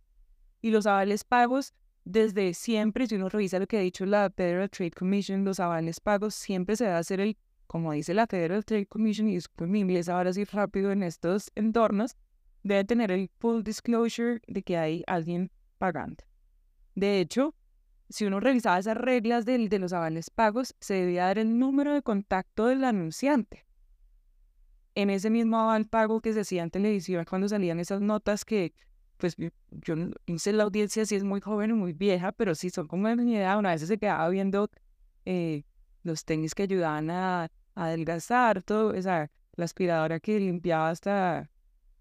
Y 0.62 0.72
los 0.72 0.86
avales 0.86 1.26
pagos 1.26 1.74
desde 2.08 2.54
siempre, 2.54 3.06
si 3.08 3.16
uno 3.16 3.28
revisa 3.28 3.60
lo 3.60 3.68
que 3.68 3.78
ha 3.78 3.82
dicho 3.82 4.06
la 4.06 4.30
Federal 4.30 4.70
Trade 4.70 4.92
Commission, 4.92 5.44
los 5.44 5.60
avales 5.60 6.00
pagos, 6.00 6.36
siempre 6.36 6.78
se 6.78 6.88
a 6.88 6.98
hacer 6.98 7.20
el, 7.20 7.38
como 7.68 7.92
dice 7.92 8.14
la 8.14 8.28
Federal 8.28 8.66
Trade 8.66 8.88
Commission, 8.88 9.30
y 9.30 9.40
mi 9.60 9.80
inglés 9.82 10.10
ahora 10.10 10.34
sí 10.34 10.44
rápido 10.46 10.92
en 10.92 11.04
estos 11.04 11.52
entornos, 11.56 12.16
debe 12.64 12.84
tener 12.84 13.12
el 13.12 13.30
full 13.40 13.62
disclosure 13.64 14.42
de 14.48 14.64
que 14.64 14.78
hay 14.78 15.04
alguien 15.08 15.52
pagando. 15.78 16.24
De 16.96 17.20
hecho, 17.20 17.54
si 18.10 18.26
uno 18.26 18.40
revisaba 18.40 18.80
esas 18.80 18.98
reglas 18.98 19.46
de, 19.46 19.68
de 19.68 19.80
los 19.80 19.94
avales 19.94 20.30
pagos, 20.30 20.76
se 20.80 20.96
debía 20.96 21.26
dar 21.26 21.38
el 21.38 21.60
número 21.60 21.94
de 21.94 22.02
contacto 22.02 22.68
del 22.68 22.84
anunciante. 22.84 23.66
En 24.96 25.10
ese 25.10 25.30
mismo 25.30 25.60
aval 25.60 25.86
pago 25.86 26.22
que 26.22 26.34
se 26.34 26.40
hacía 26.40 26.64
en 26.64 26.72
televisión 26.72 27.26
cuando 27.30 27.48
salían 27.48 27.80
esas 27.80 28.02
notas 28.02 28.46
que, 28.46 28.74
pues 29.18 29.36
yo 29.70 29.96
no 29.96 30.14
sé 30.38 30.54
la 30.54 30.64
audiencia 30.64 31.06
si 31.06 31.16
es 31.16 31.24
muy 31.24 31.42
joven 31.42 31.72
o 31.74 31.76
muy 31.76 31.94
vieja, 31.94 32.32
pero 32.32 32.56
sí 32.56 32.70
son 32.70 32.88
como 32.88 33.08
de 33.08 33.16
mi 33.18 33.36
edad. 33.36 33.60
Una 33.60 33.72
vez 33.72 33.82
se 33.82 33.98
quedaba 33.98 34.28
viendo 34.30 34.72
eh, 35.26 35.64
los 36.08 36.26
tenis 36.26 36.56
que 36.56 36.64
ayudaban 36.64 37.10
a, 37.12 37.52
adelgazar, 37.76 38.64
todo, 38.64 38.94
esa, 38.96 39.30
la 39.56 39.66
aspiradora 39.66 40.20
que 40.20 40.40
limpiaba 40.40 40.90
hasta... 40.90 41.50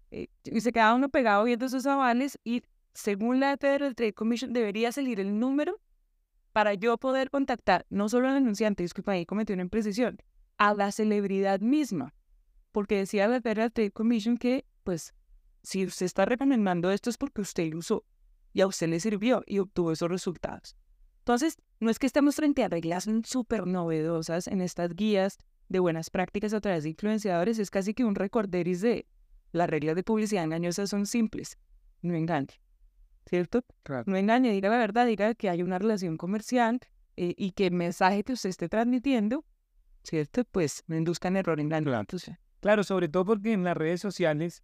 Eh, 0.09 0.29
y 0.43 0.61
se 0.61 0.71
quedaba 0.71 0.95
uno 0.95 1.09
pegado 1.09 1.43
viendo 1.43 1.65
esos 1.65 1.85
avales 1.85 2.39
y 2.43 2.63
según 2.93 3.39
la 3.39 3.57
Federal 3.57 3.93
Trade 3.93 4.13
Commission 4.13 4.53
debería 4.53 4.91
salir 4.91 5.19
el 5.19 5.37
número 5.37 5.79
para 6.53 6.73
yo 6.73 6.97
poder 6.97 7.29
contactar 7.29 7.85
no 7.89 8.09
solo 8.09 8.29
al 8.29 8.37
anunciante, 8.37 8.81
disculpa, 8.81 9.11
ahí 9.11 9.25
cometí 9.25 9.53
una 9.53 9.61
imprecisión, 9.61 10.17
a 10.57 10.73
la 10.73 10.91
celebridad 10.91 11.59
misma. 11.59 12.15
Porque 12.71 12.97
decía 12.97 13.27
la 13.27 13.41
Federal 13.41 13.71
Trade 13.71 13.91
Commission 13.91 14.37
que, 14.37 14.65
pues, 14.83 15.13
si 15.61 15.85
usted 15.85 16.05
está 16.07 16.25
recomendando 16.25 16.89
esto 16.89 17.09
es 17.09 17.17
porque 17.17 17.41
usted 17.41 17.71
lo 17.71 17.79
usó 17.79 18.05
y 18.53 18.61
a 18.61 18.67
usted 18.67 18.87
le 18.87 18.99
sirvió 18.99 19.43
y 19.45 19.59
obtuvo 19.59 19.91
esos 19.91 20.09
resultados. 20.09 20.75
Entonces, 21.27 21.57
no 21.81 21.89
es 21.89 21.99
que 21.99 22.07
estemos 22.07 22.37
frente 22.37 22.63
a 22.63 22.69
reglas 22.69 23.05
súper 23.25 23.67
novedosas 23.67 24.47
en 24.47 24.61
estas 24.61 24.95
guías 24.95 25.37
de 25.67 25.79
buenas 25.79 26.09
prácticas 26.09 26.53
a 26.53 26.61
través 26.61 26.83
de 26.83 26.91
influenciadores, 26.91 27.59
es 27.59 27.69
casi 27.69 27.93
que 27.93 28.05
un 28.05 28.15
recorderis 28.15 28.79
de 28.79 29.05
las 29.51 29.69
reglas 29.69 29.97
de 29.97 30.03
publicidad 30.03 30.45
engañosa 30.45 30.87
son 30.87 31.05
simples, 31.05 31.57
no 32.01 32.15
engañe. 32.15 32.61
¿cierto? 33.25 33.65
No 34.05 34.15
engañe, 34.15 34.53
diga 34.53 34.69
la 34.69 34.77
verdad, 34.77 35.05
diga 35.05 35.35
que 35.35 35.49
hay 35.49 35.61
una 35.63 35.77
relación 35.77 36.15
comercial 36.15 36.79
eh, 37.17 37.33
y 37.37 37.51
que 37.51 37.67
el 37.67 37.73
mensaje 37.73 38.23
que 38.23 38.31
usted 38.31 38.47
esté 38.49 38.69
transmitiendo, 38.69 39.43
¿cierto? 40.03 40.45
Pues 40.45 40.85
no 40.87 40.95
induzca 40.95 41.27
en 41.27 41.35
error 41.35 41.59
en 41.59 41.67
la 41.67 41.81
claro. 41.81 42.07
claro, 42.61 42.85
sobre 42.85 43.09
todo 43.09 43.25
porque 43.25 43.51
en 43.51 43.65
las 43.65 43.75
redes 43.75 43.99
sociales 43.99 44.63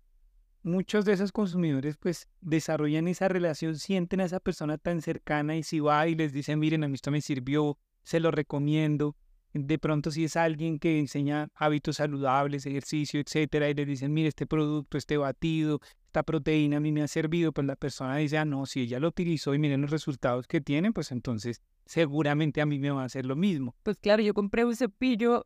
muchos 0.64 1.06
de 1.06 1.14
esos 1.14 1.32
consumidores 1.32 1.98
pues 1.98 2.28
desarrollan 2.42 3.08
esa 3.08 3.28
relación, 3.28 3.78
sienten 3.78 4.22
a 4.22 4.26
esa 4.26 4.40
persona 4.40 4.78
tan 4.78 5.02
cercana 5.02 5.56
y 5.56 5.64
si 5.64 5.80
va 5.80 6.08
y 6.08 6.16
les 6.16 6.34
dice, 6.34 6.56
miren, 6.56 6.84
a 6.84 6.88
mí 6.88 6.96
esto 6.96 7.12
me 7.12 7.22
sirvió, 7.22 7.78
se 8.02 8.20
lo 8.20 8.32
recomiendo. 8.32 9.16
De 9.54 9.78
pronto 9.78 10.10
si 10.10 10.24
es 10.24 10.36
alguien 10.36 10.80
que 10.80 10.98
enseña 10.98 11.50
hábitos 11.54 11.98
saludables, 11.98 12.66
ejercicio, 12.66 13.20
etcétera, 13.20 13.70
y 13.70 13.76
les 13.76 13.86
dicen, 13.86 14.12
mire, 14.12 14.30
este 14.30 14.48
producto, 14.48 14.98
este 14.98 15.16
batido, 15.18 15.80
esta 16.08 16.24
proteína 16.24 16.78
a 16.78 16.80
mí 16.80 16.92
me 16.92 17.04
ha 17.04 17.08
servido, 17.08 17.52
pues 17.52 17.68
la 17.68 17.76
persona 17.76 18.16
dice, 18.18 18.40
ah, 18.40 18.46
no, 18.46 18.66
si 18.66 18.82
ella 18.82 19.00
lo 19.00 19.10
utilizó 19.10 19.54
y 19.54 19.60
miren 19.60 19.82
los 19.82 19.92
resultados 19.92 20.48
que 20.48 20.60
tiene, 20.60 20.92
pues 20.92 21.12
entonces 21.12 21.62
seguramente 21.86 22.62
a 22.62 22.66
mí 22.66 22.80
me 22.80 22.90
va 22.90 23.04
a 23.04 23.06
hacer 23.06 23.26
lo 23.26 23.36
mismo. 23.36 23.76
Pues 23.84 23.98
claro, 23.98 24.24
yo 24.24 24.34
compré 24.34 24.66
un 24.66 24.76
cepillo, 24.76 25.44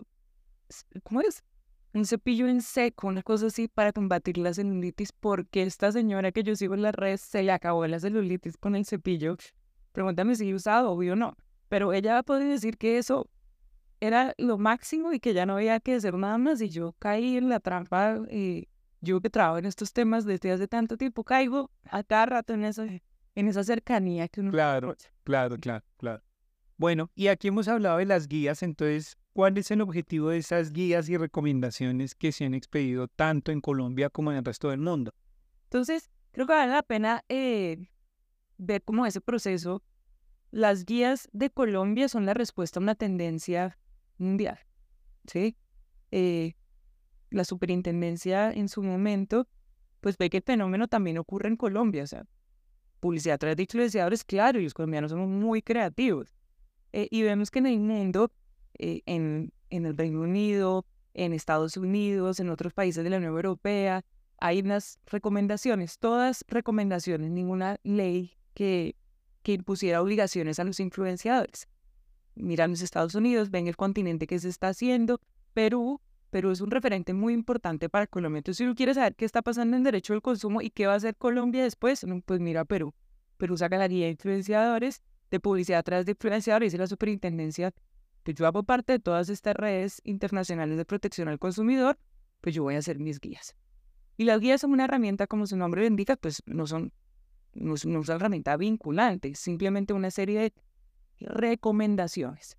¿cómo 1.03 1.19
es? 1.21 1.43
Un 1.93 2.05
cepillo 2.05 2.47
en 2.47 2.61
seco, 2.61 3.07
una 3.07 3.23
cosa 3.23 3.47
así 3.47 3.67
para 3.67 3.91
combatir 3.91 4.37
la 4.37 4.53
celulitis, 4.53 5.11
porque 5.13 5.63
esta 5.63 5.91
señora 5.91 6.31
que 6.31 6.43
yo 6.43 6.55
sigo 6.55 6.73
en 6.73 6.81
la 6.81 6.91
red 6.91 7.17
se 7.17 7.43
le 7.43 7.51
acabó 7.51 7.87
la 7.87 7.99
celulitis 7.99 8.57
con 8.57 8.75
el 8.75 8.85
cepillo. 8.85 9.37
Pregúntame 9.93 10.35
si 10.35 10.49
he 10.49 10.53
usado, 10.53 10.91
obvio 10.91 11.15
no. 11.15 11.35
Pero 11.69 11.93
ella 11.93 12.21
poder 12.23 12.47
decir 12.47 12.77
que 12.77 12.97
eso 12.97 13.29
era 13.99 14.33
lo 14.37 14.57
máximo 14.57 15.13
y 15.13 15.19
que 15.19 15.33
ya 15.33 15.45
no 15.45 15.55
había 15.55 15.79
que 15.79 15.95
hacer 15.95 16.13
nada 16.13 16.37
más 16.37 16.61
y 16.61 16.69
yo 16.69 16.93
caí 16.99 17.37
en 17.37 17.49
la 17.49 17.59
trampa 17.59 18.19
y 18.29 18.35
eh, 18.35 18.67
yo 19.01 19.21
que 19.21 19.29
trabajo 19.29 19.57
en 19.57 19.65
estos 19.65 19.93
temas 19.93 20.25
desde 20.25 20.51
hace 20.51 20.67
tanto 20.67 20.97
tiempo, 20.97 21.23
caigo 21.23 21.71
a 21.85 22.03
cada 22.03 22.25
rato 22.27 22.53
en 22.53 22.63
esa, 22.65 22.85
en 22.85 23.47
esa 23.47 23.63
cercanía 23.63 24.27
que 24.27 24.41
uno... 24.41 24.51
Claro, 24.51 24.95
claro, 25.23 25.57
claro, 25.57 25.85
claro. 25.97 26.23
Bueno, 26.77 27.09
y 27.15 27.27
aquí 27.27 27.47
hemos 27.47 27.67
hablado 27.67 27.97
de 27.97 28.05
las 28.05 28.27
guías, 28.27 28.61
entonces, 28.61 29.17
¿cuál 29.37 29.55
es 29.59 29.69
el 29.69 29.81
objetivo 29.81 30.29
de 30.29 30.39
esas 30.39 30.73
guías 30.73 31.07
y 31.09 31.15
recomendaciones 31.15 32.15
que 32.15 32.31
se 32.31 32.45
han 32.45 32.55
expedido 32.55 33.07
tanto 33.07 33.51
en 33.51 33.61
Colombia 33.61 34.09
como 34.09 34.31
en 34.31 34.37
el 34.37 34.43
resto 34.43 34.71
del 34.71 34.79
mundo? 34.79 35.13
Entonces, 35.65 36.09
creo 36.31 36.47
que 36.47 36.53
vale 36.53 36.71
la 36.71 36.81
pena 36.81 37.23
eh, 37.29 37.87
ver 38.57 38.81
cómo 38.81 39.05
ese 39.05 39.21
proceso. 39.21 39.83
Las 40.49 40.85
guías 40.85 41.29
de 41.33 41.51
Colombia 41.51 42.09
son 42.09 42.25
la 42.25 42.33
respuesta 42.33 42.79
a 42.79 42.81
una 42.81 42.95
tendencia 42.95 43.77
mundial, 44.17 44.57
¿sí? 45.27 45.55
Eh, 46.09 46.55
la 47.29 47.43
superintendencia 47.43 48.51
en 48.51 48.69
su 48.69 48.81
momento, 48.81 49.47
pues 50.01 50.17
ve 50.17 50.31
que 50.31 50.37
el 50.37 50.43
fenómeno 50.43 50.87
también 50.87 51.19
ocurre 51.19 51.47
en 51.47 51.57
Colombia. 51.57 52.01
O 52.01 52.07
sea, 52.07 52.25
publicidad 52.99 53.35
a 53.35 53.37
través 53.37 53.57
de 53.57 53.63
influenciadores, 53.63 54.23
claro, 54.23 54.59
y 54.59 54.63
los 54.63 54.73
colombianos 54.73 55.11
somos 55.11 55.29
muy 55.29 55.61
creativos. 55.61 56.33
Eh, 56.91 57.07
y 57.11 57.21
vemos 57.21 57.51
que 57.51 57.59
en 57.59 57.67
el 57.67 57.79
mundo, 57.79 58.31
eh, 58.79 59.01
en, 59.05 59.51
en 59.69 59.85
el 59.85 59.97
Reino 59.97 60.21
Unido, 60.21 60.85
en 61.13 61.33
Estados 61.33 61.77
Unidos, 61.77 62.39
en 62.39 62.49
otros 62.49 62.73
países 62.73 63.03
de 63.03 63.09
la 63.09 63.17
Unión 63.17 63.33
Europea, 63.33 64.03
hay 64.39 64.59
unas 64.59 64.99
recomendaciones, 65.07 65.97
todas 65.97 66.45
recomendaciones, 66.47 67.31
ninguna 67.31 67.79
ley 67.83 68.33
que, 68.53 68.95
que 69.41 69.53
impusiera 69.53 70.01
obligaciones 70.01 70.59
a 70.59 70.63
los 70.63 70.79
influenciadores. 70.79 71.67
Miran 72.35 72.71
los 72.71 72.81
Estados 72.81 73.15
Unidos, 73.15 73.49
ven 73.49 73.67
el 73.67 73.75
continente 73.75 74.27
que 74.27 74.37
se 74.37 74.49
está 74.49 74.69
haciendo, 74.69 75.19
Perú 75.53 75.99
pero 76.29 76.51
es 76.51 76.61
un 76.61 76.71
referente 76.71 77.13
muy 77.13 77.33
importante 77.33 77.89
para 77.89 78.07
Colombia. 78.07 78.39
Entonces, 78.39 78.57
si 78.57 78.63
uno 78.63 78.75
quiere 78.75 78.93
saber 78.93 79.15
qué 79.15 79.25
está 79.25 79.41
pasando 79.41 79.77
en 79.77 79.83
derecho 79.83 80.13
del 80.13 80.21
consumo 80.21 80.61
y 80.61 80.69
qué 80.69 80.87
va 80.87 80.93
a 80.93 80.97
hacer 80.97 81.15
Colombia 81.15 81.63
después, 81.63 82.05
pues 82.25 82.39
mira 82.39 82.65
Perú. 82.65 82.93
Perú 83.37 83.57
saca 83.57 83.77
la 83.77 83.87
guía 83.87 84.05
de 84.05 84.11
influenciadores, 84.11 85.01
de 85.31 85.39
publicidad 85.39 85.79
a 85.79 85.83
través 85.83 86.05
de 86.05 86.11
influenciadores 86.11 86.73
y 86.73 86.77
la 86.77 86.87
superintendencia. 86.87 87.73
Pues 88.27 88.35
yo 88.35 88.45
hago 88.45 88.63
parte 88.63 88.91
de 88.91 88.99
todas 88.99 89.29
estas 89.29 89.55
redes 89.55 90.01
internacionales 90.03 90.75
de 90.75 90.83
protección 90.83 91.29
al 91.29 91.39
consumidor, 91.39 91.97
pues 92.41 92.53
yo 92.53 92.61
voy 92.61 92.75
a 92.75 92.79
hacer 92.79 92.99
mis 92.99 93.21
guías. 93.21 93.55
Y 94.17 94.25
las 94.25 94.41
guías 94.41 94.59
son 94.59 94.73
una 94.73 94.83
herramienta, 94.83 95.27
como 95.27 95.47
su 95.47 95.55
nombre 95.55 95.79
lo 95.79 95.87
indica, 95.87 96.17
pues 96.17 96.43
no 96.45 96.67
son, 96.67 96.91
no, 97.53 97.75
es 97.75 97.85
una 97.85 98.01
herramienta 98.13 98.57
vinculante, 98.57 99.33
simplemente 99.33 99.93
una 99.93 100.11
serie 100.11 100.41
de 100.41 100.53
recomendaciones. 101.21 102.57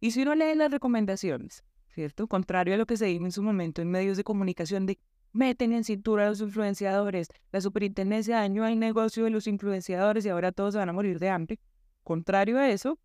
Y 0.00 0.12
si 0.12 0.22
uno 0.22 0.34
lee 0.34 0.54
las 0.54 0.70
recomendaciones 0.70 1.62
¿cierto? 1.88 2.26
Contrario 2.26 2.72
a 2.72 2.78
lo 2.78 2.86
que 2.86 2.96
se 2.96 3.04
dijo 3.04 3.26
en 3.26 3.32
su 3.32 3.42
momento 3.42 3.82
en 3.82 3.90
medios 3.90 4.16
de 4.16 4.24
comunicación 4.24 4.86
de 4.86 4.98
meten 5.32 5.74
en 5.74 5.84
cintura 5.84 6.24
a 6.24 6.30
los 6.30 6.40
influenciadores, 6.40 7.28
la 7.52 7.60
superintendencia 7.60 8.36
dañó 8.36 8.66
el 8.66 8.78
negocio 8.78 9.24
de 9.24 9.30
los 9.30 9.46
influenciadores 9.46 10.24
y 10.24 10.30
ahora 10.30 10.52
todos 10.52 10.72
se 10.72 10.78
van 10.78 10.88
a 10.88 10.94
morir 10.94 11.18
de 11.18 11.28
hambre. 11.28 11.60
Contrario 12.02 12.58
a 12.58 12.70
eso, 12.70 12.98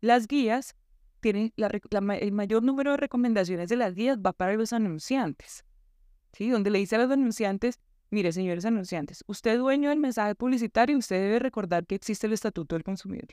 las 0.00 0.28
guías 0.28 0.76
tienen 1.22 1.54
el 1.56 2.32
mayor 2.32 2.62
número 2.62 2.90
de 2.90 2.96
recomendaciones 2.98 3.70
de 3.70 3.76
las 3.76 3.94
guías 3.94 4.18
va 4.18 4.32
para 4.32 4.54
los 4.54 4.72
anunciantes, 4.74 5.64
¿sí? 6.32 6.50
Donde 6.50 6.68
le 6.70 6.80
dice 6.80 6.96
a 6.96 6.98
los 6.98 7.10
anunciantes, 7.10 7.78
mire 8.10 8.32
señores 8.32 8.66
anunciantes, 8.66 9.24
usted 9.26 9.56
dueño 9.56 9.88
del 9.88 10.00
mensaje 10.00 10.34
publicitario, 10.34 10.98
usted 10.98 11.16
debe 11.16 11.38
recordar 11.38 11.86
que 11.86 11.94
existe 11.94 12.26
el 12.26 12.34
Estatuto 12.34 12.74
del 12.74 12.82
Consumidor. 12.82 13.28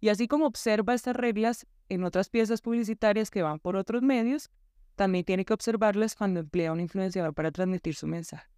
Y 0.00 0.10
así 0.10 0.28
como 0.28 0.46
observa 0.46 0.94
estas 0.94 1.16
reglas 1.16 1.66
en 1.88 2.04
otras 2.04 2.28
piezas 2.28 2.60
publicitarias 2.60 3.30
que 3.30 3.42
van 3.42 3.58
por 3.58 3.74
otros 3.76 4.02
medios, 4.02 4.50
también 4.94 5.24
tiene 5.24 5.44
que 5.44 5.54
observarlas 5.54 6.14
cuando 6.14 6.40
emplea 6.40 6.72
un 6.72 6.80
influenciador 6.80 7.34
para 7.34 7.50
transmitir 7.50 7.94
su 7.94 8.06
mensaje. 8.06 8.48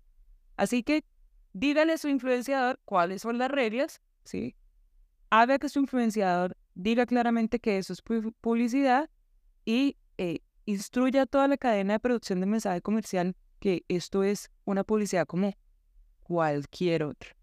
Así 0.56 0.82
que 0.82 1.04
dígale 1.52 1.94
a 1.94 1.98
su 1.98 2.08
influenciador 2.08 2.80
cuáles 2.84 3.22
son 3.22 3.38
las 3.38 3.50
reglas, 3.50 4.00
¿sí? 4.24 4.56
Haga 5.30 5.58
que 5.58 5.68
su 5.68 5.78
influenciador 5.78 6.56
diga 6.74 7.06
claramente 7.06 7.58
que 7.58 7.78
eso 7.78 7.92
es 7.92 8.02
publicidad 8.40 9.10
y 9.64 9.96
eh, 10.18 10.40
instruya 10.64 11.22
a 11.22 11.26
toda 11.26 11.48
la 11.48 11.56
cadena 11.56 11.94
de 11.94 12.00
producción 12.00 12.40
de 12.40 12.46
mensaje 12.46 12.80
comercial 12.80 13.36
que 13.58 13.84
esto 13.88 14.22
es 14.22 14.50
una 14.64 14.84
publicidad 14.84 15.26
como 15.26 15.54
cualquier 16.22 17.04
otra. 17.04 17.36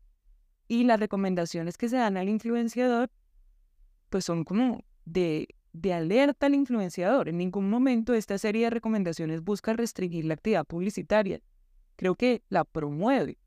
Y 0.68 0.84
las 0.84 1.00
recomendaciones 1.00 1.78
que 1.78 1.90
se 1.90 1.98
dan 1.98 2.18
al 2.18 2.30
influenciador, 2.30 3.10
pues 4.10 4.26
son 4.26 4.44
como 4.44 4.84
de 5.06 5.48
de 5.74 5.94
alerta 5.94 6.48
al 6.48 6.56
influenciador. 6.56 7.30
En 7.30 7.38
ningún 7.38 7.70
momento 7.70 8.14
esta 8.14 8.38
serie 8.38 8.66
de 8.66 8.70
recomendaciones 8.70 9.42
busca 9.44 9.74
restringir 9.74 10.26
la 10.26 10.36
actividad 10.36 10.66
publicitaria. 10.66 11.42
Creo 11.96 12.16
que 12.16 12.44
la 12.50 12.64
promueve 12.64 13.38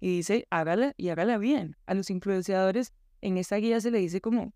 y 0.00 0.16
dice, 0.16 0.46
hágala 0.50 0.94
y 0.96 1.08
hágala 1.08 1.38
bien. 1.38 1.76
A 1.86 1.94
los 1.94 2.10
influenciadores 2.10 2.92
en 3.20 3.38
esta 3.38 3.56
guía 3.56 3.80
se 3.80 3.90
le 3.90 3.98
dice 3.98 4.20
como, 4.20 4.52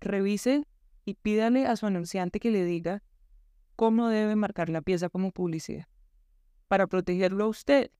revise 0.00 0.66
y 1.04 1.14
pídale 1.14 1.66
a 1.66 1.76
su 1.76 1.86
anunciante 1.86 2.40
que 2.40 2.50
le 2.50 2.64
diga 2.64 3.02
cómo 3.76 4.08
debe 4.08 4.36
marcar 4.36 4.68
la 4.68 4.82
pieza 4.82 5.08
como 5.08 5.30
publicidad 5.30 5.86
para 6.68 6.86
protegerlo 6.86 7.44
a 7.44 7.48
usted. 7.48 7.90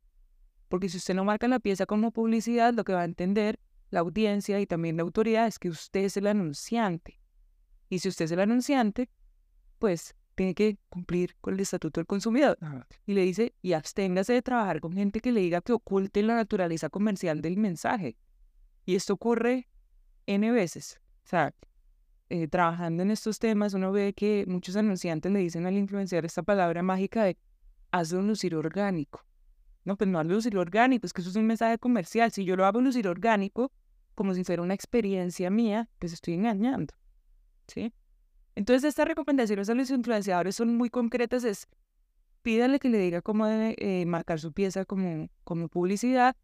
Porque 0.69 0.89
si 0.89 0.97
usted 0.97 1.15
no 1.15 1.25
marca 1.25 1.47
la 1.47 1.61
pieza 1.61 1.87
como 1.87 2.11
publicidad, 2.11 2.75
lo 2.75 2.85
que 2.85 2.93
va 2.93 3.03
a 3.03 3.05
entender 3.05 3.61
la 3.91 4.01
audiencia 4.01 4.59
y 4.61 4.67
también 4.67 4.97
la 4.97 5.05
autoridad 5.05 5.47
es 5.47 5.59
que 5.59 5.69
usted 5.69 6.05
es 6.05 6.17
el 6.17 6.27
anunciante. 6.27 7.21
Y 7.89 8.01
si 8.01 8.09
usted 8.09 8.25
es 8.25 8.33
el 8.33 8.41
anunciante, 8.41 9.09
pues 9.79 10.17
tiene 10.35 10.55
que 10.55 10.79
cumplir 10.89 11.37
con 11.41 11.55
el 11.55 11.61
estatuto 11.61 12.01
del 12.01 12.07
consumidor. 12.07 12.59
Y 13.07 13.15
le 13.15 13.23
dice, 13.23 13.55
y 13.63 13.73
absténgase 13.73 14.33
de 14.33 14.43
trabajar 14.43 14.81
con 14.81 14.93
gente 14.93 15.21
que 15.21 15.33
le 15.33 15.41
diga 15.41 15.61
que 15.61 15.73
oculte 15.73 16.23
la 16.23 16.35
naturaleza 16.35 16.91
comercial 16.91 17.41
del 17.41 17.57
mensaje. 17.57 18.17
Y 18.85 18.97
esto 18.97 19.15
ocurre 19.15 19.69
N 20.27 20.51
veces. 20.51 21.01
O 21.25 21.29
sea, 21.29 21.55
eh, 22.29 22.49
trabajando 22.49 23.03
en 23.03 23.11
estos 23.11 23.39
temas, 23.39 23.75
uno 23.75 23.93
ve 23.93 24.13
que 24.13 24.45
muchos 24.49 24.75
anunciantes 24.77 25.31
le 25.31 25.39
dicen 25.39 25.67
al 25.67 25.75
influenciar 25.75 26.25
esta 26.25 26.43
palabra 26.43 26.83
mágica 26.83 27.23
de 27.25 27.37
hazlo 27.93 28.21
lucir 28.23 28.57
orgánico. 28.57 29.25
No, 29.85 29.97
pues 29.97 30.11
no 30.11 30.19
hazlo 30.19 30.35
lucir 30.35 30.57
orgánico, 30.59 31.07
es 31.07 31.13
que 31.13 31.21
eso 31.21 31.31
es 31.31 31.37
un 31.37 31.47
mensaje 31.47 31.79
comercial. 31.79 32.33
Si 32.33 32.45
yo 32.45 32.57
lo 32.57 32.67
hago 32.67 32.81
lucir 32.81 33.07
orgánico, 33.07 33.71
como 34.17 34.35
si 34.35 34.43
fuera 34.43 34.63
una 34.63 34.75
experiencia 34.75 35.51
mía, 35.51 35.89
pues 36.01 36.13
estoy 36.13 36.35
engañando. 36.35 36.95
¿Sí? 37.69 37.93
Entonces, 38.57 38.89
estas 38.89 39.07
recomendaciones 39.07 39.69
a 39.69 39.75
los 39.75 39.91
influenciadores 39.91 40.57
son 40.57 40.77
muy 40.77 40.91
concretas. 40.91 41.45
Es 41.45 41.69
pídale 42.43 42.81
que 42.81 42.89
le 42.89 42.99
diga 42.99 43.23
cómo 43.23 43.47
eh, 43.47 44.05
marcar 44.07 44.41
su 44.41 44.53
pieza 44.53 44.85
como, 44.85 45.29
como 45.45 45.69
publicidad. 45.69 46.37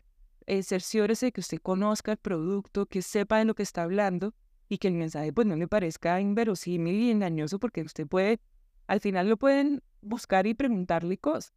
Eh, 0.46 0.62
cerciórese 0.62 1.26
de 1.26 1.32
que 1.32 1.40
usted 1.40 1.58
conozca 1.58 2.12
el 2.12 2.18
producto, 2.18 2.86
que 2.86 3.02
sepa 3.02 3.38
de 3.38 3.44
lo 3.44 3.54
que 3.54 3.62
está 3.62 3.82
hablando 3.82 4.34
y 4.68 4.78
que 4.78 4.88
el 4.88 4.94
mensaje 4.94 5.32
pues 5.32 5.46
no 5.46 5.56
le 5.56 5.68
parezca 5.68 6.20
inverosímil 6.20 6.94
y 6.94 7.10
engañoso 7.10 7.58
porque 7.58 7.82
usted 7.82 8.06
puede, 8.06 8.40
al 8.86 9.00
final 9.00 9.28
lo 9.28 9.36
pueden 9.36 9.82
buscar 10.00 10.46
y 10.46 10.54
preguntarle 10.54 11.18
cosas, 11.18 11.52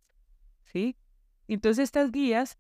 ¿sí? 0.66 0.96
Entonces 1.48 1.84
estas 1.84 2.12
guías, 2.12 2.58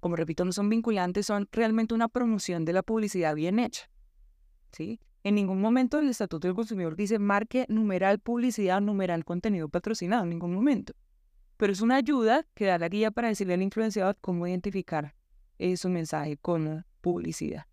como 0.00 0.16
repito, 0.16 0.44
no 0.44 0.52
son 0.52 0.68
vinculantes, 0.68 1.26
son 1.26 1.48
realmente 1.52 1.94
una 1.94 2.08
promoción 2.08 2.64
de 2.64 2.72
la 2.72 2.82
publicidad 2.82 3.34
bien 3.34 3.58
hecha, 3.58 3.90
¿sí? 4.72 5.00
En 5.22 5.34
ningún 5.34 5.60
momento 5.60 5.98
el 5.98 6.08
Estatuto 6.08 6.48
del 6.48 6.54
Consumidor 6.54 6.96
dice 6.96 7.18
marque 7.18 7.66
numeral 7.68 8.20
publicidad, 8.20 8.80
numeral 8.80 9.24
contenido 9.24 9.68
patrocinado, 9.68 10.22
en 10.22 10.30
ningún 10.30 10.54
momento. 10.54 10.94
Pero 11.58 11.72
es 11.72 11.82
una 11.82 11.96
ayuda 11.96 12.46
que 12.54 12.64
da 12.64 12.78
la 12.78 12.88
guía 12.88 13.10
para 13.10 13.28
decirle 13.28 13.54
al 13.54 13.62
influenciador 13.62 14.16
cómo 14.22 14.46
identificar 14.46 15.14
eh, 15.58 15.76
su 15.76 15.90
mensaje 15.90 16.38
con 16.38 16.86
publicidad. 17.02 17.66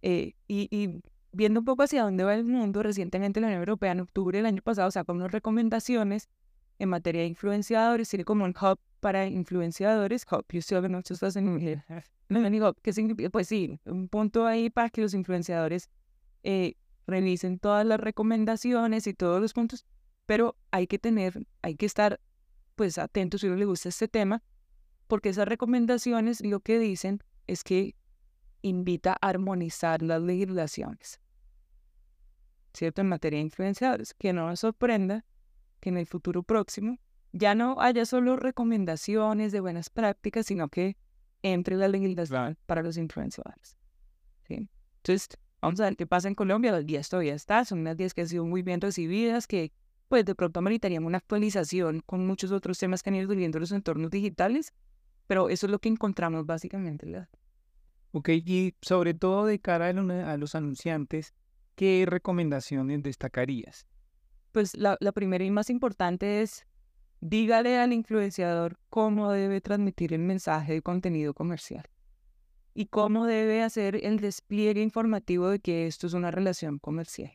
Eh, 0.00 0.32
y 0.48 1.02
viendo 1.32 1.60
un 1.60 1.64
poco 1.64 1.82
hacia 1.82 2.02
dónde 2.02 2.24
va 2.24 2.34
el 2.34 2.44
mundo, 2.44 2.82
recientemente 2.82 3.40
la 3.40 3.48
Unión 3.48 3.60
Europea 3.60 3.92
en 3.92 4.00
octubre 4.00 4.38
del 4.38 4.46
año 4.46 4.62
pasado 4.62 4.90
sacó 4.90 5.12
unas 5.12 5.32
recomendaciones 5.32 6.28
en 6.78 6.88
materia 6.88 7.22
de 7.22 7.28
influenciadores, 7.28 8.08
tiene 8.08 8.24
como 8.24 8.44
un 8.44 8.54
hub 8.60 8.78
para 9.00 9.26
influenciadores, 9.26 10.26
hub, 10.30 10.44
yo 10.48 10.58
estoy 10.58 10.76
hablando 10.76 10.98
muchas 10.98 11.36
en 11.36 11.48
¿qué 12.82 12.92
significa? 12.92 13.30
Pues 13.30 13.48
sí, 13.48 13.78
un 13.84 14.08
punto 14.08 14.46
ahí 14.46 14.70
para 14.70 14.90
que 14.90 15.02
los 15.02 15.14
influenciadores 15.14 15.90
eh, 16.42 16.74
revisen 17.06 17.58
todas 17.58 17.84
las 17.86 18.00
recomendaciones 18.00 19.06
y 19.06 19.14
todos 19.14 19.40
los 19.40 19.52
puntos, 19.52 19.84
pero 20.26 20.56
hay 20.70 20.86
que 20.86 20.98
tener, 20.98 21.46
hay 21.62 21.76
que 21.76 21.86
estar 21.86 22.20
pues 22.74 22.98
atentos 22.98 23.42
si 23.42 23.48
no 23.48 23.56
le 23.56 23.64
gusta 23.64 23.88
este 23.88 24.08
tema, 24.08 24.42
porque 25.06 25.28
esas 25.28 25.46
recomendaciones 25.46 26.40
lo 26.40 26.60
que 26.60 26.78
dicen 26.78 27.22
es 27.46 27.64
que 27.64 27.94
invita 28.62 29.12
a 29.20 29.28
armonizar 29.28 30.02
las 30.02 30.22
legislaciones. 30.22 31.21
¿Cierto? 32.74 33.00
En 33.00 33.08
materia 33.08 33.38
de 33.38 33.44
influenciadores. 33.44 34.14
Que 34.14 34.32
no 34.32 34.48
nos 34.48 34.60
sorprenda 34.60 35.24
que 35.80 35.90
en 35.90 35.96
el 35.96 36.06
futuro 36.06 36.42
próximo 36.42 36.98
ya 37.32 37.54
no 37.54 37.80
haya 37.80 38.04
solo 38.04 38.36
recomendaciones 38.36 39.52
de 39.52 39.60
buenas 39.60 39.90
prácticas, 39.90 40.46
sino 40.46 40.68
que 40.68 40.96
entre 41.42 41.76
la 41.76 41.88
legislación 41.88 42.56
para 42.66 42.82
los 42.82 42.96
influenciadores. 42.96 43.76
¿sí? 44.46 44.68
Entonces, 44.98 45.28
vamos 45.60 45.80
a 45.80 45.84
ver 45.84 45.96
qué 45.96 46.06
pasa 46.06 46.28
en 46.28 46.34
Colombia. 46.34 46.72
Las 46.72 46.84
guías 46.84 47.08
todavía 47.08 47.34
están, 47.34 47.64
son 47.64 47.80
unas 47.80 47.96
guías 47.96 48.14
que 48.14 48.20
han 48.20 48.28
sido 48.28 48.44
muy 48.44 48.62
bien 48.62 48.80
recibidas, 48.80 49.46
que 49.46 49.72
pues 50.08 50.24
de 50.24 50.34
pronto 50.34 50.58
ameritarían 50.58 51.04
una 51.04 51.18
actualización 51.18 52.02
con 52.04 52.26
muchos 52.26 52.52
otros 52.52 52.78
temas 52.78 53.02
que 53.02 53.10
han 53.10 53.16
ido 53.16 53.28
viviendo 53.28 53.58
los 53.58 53.72
entornos 53.72 54.10
digitales, 54.10 54.74
pero 55.26 55.48
eso 55.48 55.66
es 55.66 55.72
lo 55.72 55.78
que 55.78 55.88
encontramos 55.88 56.44
básicamente. 56.44 57.06
¿verdad? 57.06 57.28
Ok, 58.12 58.28
y 58.28 58.74
sobre 58.82 59.14
todo 59.14 59.46
de 59.46 59.58
cara 59.58 59.88
a 59.88 60.36
los 60.36 60.54
anunciantes, 60.54 61.32
¿qué 61.74 62.04
recomendaciones 62.06 63.02
destacarías? 63.02 63.86
Pues 64.52 64.76
la, 64.76 64.96
primera 65.14 65.44
y 65.44 65.50
más 65.50 65.70
importante 65.70 66.42
es, 66.42 66.66
dígale 67.20 67.78
al 67.78 67.92
influenciador 67.92 68.78
cómo 68.90 69.30
debe 69.32 69.60
transmitir 69.60 70.12
el 70.12 70.20
mensaje 70.20 70.74
de 70.74 70.82
contenido 70.82 71.32
comercial 71.32 71.84
y 72.74 72.86
cómo 72.86 73.26
debe 73.26 73.62
hacer 73.62 74.04
el 74.04 74.20
despliegue 74.20 74.82
informativo 74.82 75.48
de 75.48 75.58
que 75.58 75.86
esto 75.86 76.06
es 76.06 76.12
una 76.12 76.30
relación 76.30 76.78
comercial. 76.78 77.32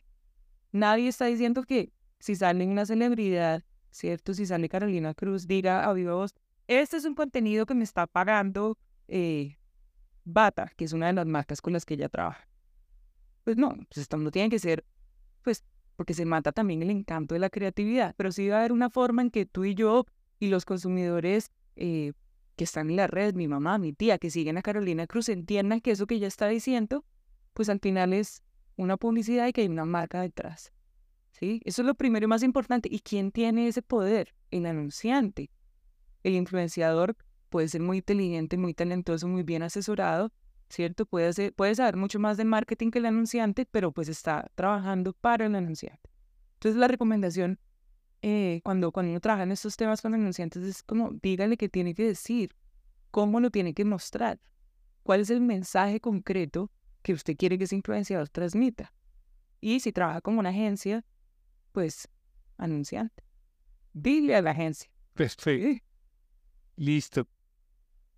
Nadie 0.72 1.08
está 1.08 1.26
diciendo 1.26 1.62
que 1.64 1.92
si 2.20 2.36
sale 2.36 2.66
una 2.66 2.86
celebridad, 2.86 3.64
¿cierto? 3.90 4.34
Si 4.34 4.46
sale 4.46 4.68
Carolina 4.68 5.14
Cruz, 5.14 5.46
diga 5.46 5.84
a 5.84 5.92
viva 5.92 6.14
voz, 6.14 6.34
este 6.66 6.96
es 6.96 7.04
un 7.04 7.14
contenido 7.14 7.66
que 7.66 7.74
me 7.74 7.84
está 7.84 8.06
pagando 8.06 8.76
eh, 9.08 9.56
Bata, 10.24 10.70
que 10.76 10.84
es 10.84 10.92
una 10.92 11.06
de 11.06 11.14
las 11.14 11.26
marcas 11.26 11.62
con 11.62 11.72
las 11.72 11.84
que 11.84 11.94
ella 11.94 12.08
trabaja. 12.08 12.47
Pues 13.48 13.56
no, 13.56 13.70
pues 13.70 13.96
esto 13.96 14.18
no 14.18 14.30
tiene 14.30 14.50
que 14.50 14.58
ser, 14.58 14.84
pues, 15.40 15.64
porque 15.96 16.12
se 16.12 16.26
mata 16.26 16.52
también 16.52 16.82
el 16.82 16.90
encanto 16.90 17.34
de 17.34 17.38
la 17.38 17.48
creatividad, 17.48 18.14
pero 18.14 18.30
sí 18.30 18.46
va 18.46 18.56
a 18.56 18.58
haber 18.58 18.72
una 18.72 18.90
forma 18.90 19.22
en 19.22 19.30
que 19.30 19.46
tú 19.46 19.64
y 19.64 19.74
yo 19.74 20.04
y 20.38 20.48
los 20.48 20.66
consumidores 20.66 21.50
eh, 21.74 22.12
que 22.56 22.64
están 22.64 22.90
en 22.90 22.96
la 22.96 23.06
red, 23.06 23.34
mi 23.34 23.48
mamá, 23.48 23.78
mi 23.78 23.94
tía, 23.94 24.18
que 24.18 24.28
siguen 24.28 24.58
a 24.58 24.60
Carolina 24.60 25.06
Cruz, 25.06 25.30
entiendan 25.30 25.80
que 25.80 25.92
eso 25.92 26.06
que 26.06 26.16
ella 26.16 26.26
está 26.26 26.46
diciendo, 26.46 27.06
pues 27.54 27.70
al 27.70 27.80
final 27.80 28.12
es 28.12 28.42
una 28.76 28.98
publicidad 28.98 29.46
y 29.46 29.54
que 29.54 29.62
hay 29.62 29.68
una 29.68 29.86
marca 29.86 30.20
detrás. 30.20 30.70
¿Sí? 31.30 31.62
Eso 31.64 31.80
es 31.80 31.86
lo 31.86 31.94
primero 31.94 32.24
y 32.24 32.28
más 32.28 32.42
importante. 32.42 32.90
¿Y 32.92 32.98
quién 32.98 33.32
tiene 33.32 33.66
ese 33.66 33.80
poder? 33.80 34.34
El 34.50 34.66
anunciante. 34.66 35.48
El 36.22 36.34
influenciador 36.34 37.16
puede 37.48 37.68
ser 37.68 37.80
muy 37.80 37.96
inteligente, 37.96 38.58
muy 38.58 38.74
talentoso, 38.74 39.26
muy 39.26 39.42
bien 39.42 39.62
asesorado, 39.62 40.32
¿cierto? 40.68 41.06
Puede, 41.06 41.32
ser, 41.32 41.54
puede 41.54 41.74
saber 41.74 41.96
mucho 41.96 42.18
más 42.18 42.36
de 42.36 42.44
marketing 42.44 42.90
que 42.90 42.98
el 42.98 43.06
anunciante, 43.06 43.66
pero 43.66 43.92
pues 43.92 44.08
está 44.08 44.50
trabajando 44.54 45.12
para 45.12 45.46
el 45.46 45.54
anunciante. 45.54 46.10
Entonces 46.54 46.78
la 46.78 46.88
recomendación 46.88 47.58
eh, 48.22 48.60
cuando, 48.64 48.90
cuando 48.90 49.10
uno 49.10 49.20
trabaja 49.20 49.44
en 49.44 49.52
estos 49.52 49.76
temas 49.76 50.02
con 50.02 50.12
anunciantes 50.12 50.62
es 50.64 50.82
como 50.82 51.10
dígale 51.22 51.56
qué 51.56 51.68
tiene 51.68 51.94
que 51.94 52.04
decir, 52.04 52.54
cómo 53.10 53.40
lo 53.40 53.50
tiene 53.50 53.74
que 53.74 53.84
mostrar, 53.84 54.40
cuál 55.04 55.20
es 55.20 55.30
el 55.30 55.40
mensaje 55.40 56.00
concreto 56.00 56.70
que 57.02 57.12
usted 57.12 57.36
quiere 57.36 57.58
que 57.58 57.64
ese 57.64 57.76
influenciador 57.76 58.28
transmita. 58.28 58.92
Y 59.60 59.80
si 59.80 59.92
trabaja 59.92 60.20
como 60.20 60.40
una 60.40 60.50
agencia, 60.50 61.04
pues 61.72 62.08
anunciante. 62.56 63.24
Dile 63.92 64.36
a 64.36 64.42
la 64.42 64.50
agencia. 64.50 64.90
Perfecto. 65.14 65.84
Listo. 66.76 67.26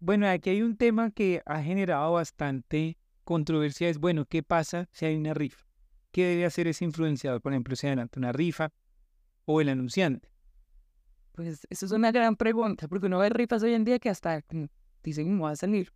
Bueno, 0.02 0.26
aquí 0.26 0.48
hay 0.48 0.62
un 0.62 0.78
tema 0.78 1.10
que 1.10 1.42
ha 1.44 1.62
generado 1.62 2.12
bastante 2.12 2.96
controversia, 3.22 3.90
es, 3.90 3.98
bueno, 3.98 4.24
¿qué 4.24 4.42
pasa 4.42 4.88
si 4.92 5.04
hay 5.04 5.14
una 5.14 5.34
rifa? 5.34 5.66
¿Qué 6.10 6.24
debe 6.24 6.46
hacer 6.46 6.66
ese 6.68 6.86
influenciador, 6.86 7.42
por 7.42 7.52
ejemplo, 7.52 7.76
si 7.76 7.86
adelanta 7.86 8.18
una 8.18 8.32
rifa 8.32 8.72
o 9.44 9.60
el 9.60 9.68
anunciante? 9.68 10.32
Pues 11.32 11.66
eso 11.68 11.84
es 11.84 11.92
una 11.92 12.12
gran 12.12 12.36
pregunta, 12.36 12.88
porque 12.88 13.06
uno 13.06 13.18
ve 13.18 13.28
rifas 13.28 13.62
hoy 13.62 13.74
en 13.74 13.84
día 13.84 13.98
que 13.98 14.08
hasta 14.08 14.42
dicen, 15.02 15.26
¿cómo 15.28 15.44
va 15.44 15.50
a 15.50 15.56
salir? 15.56 15.92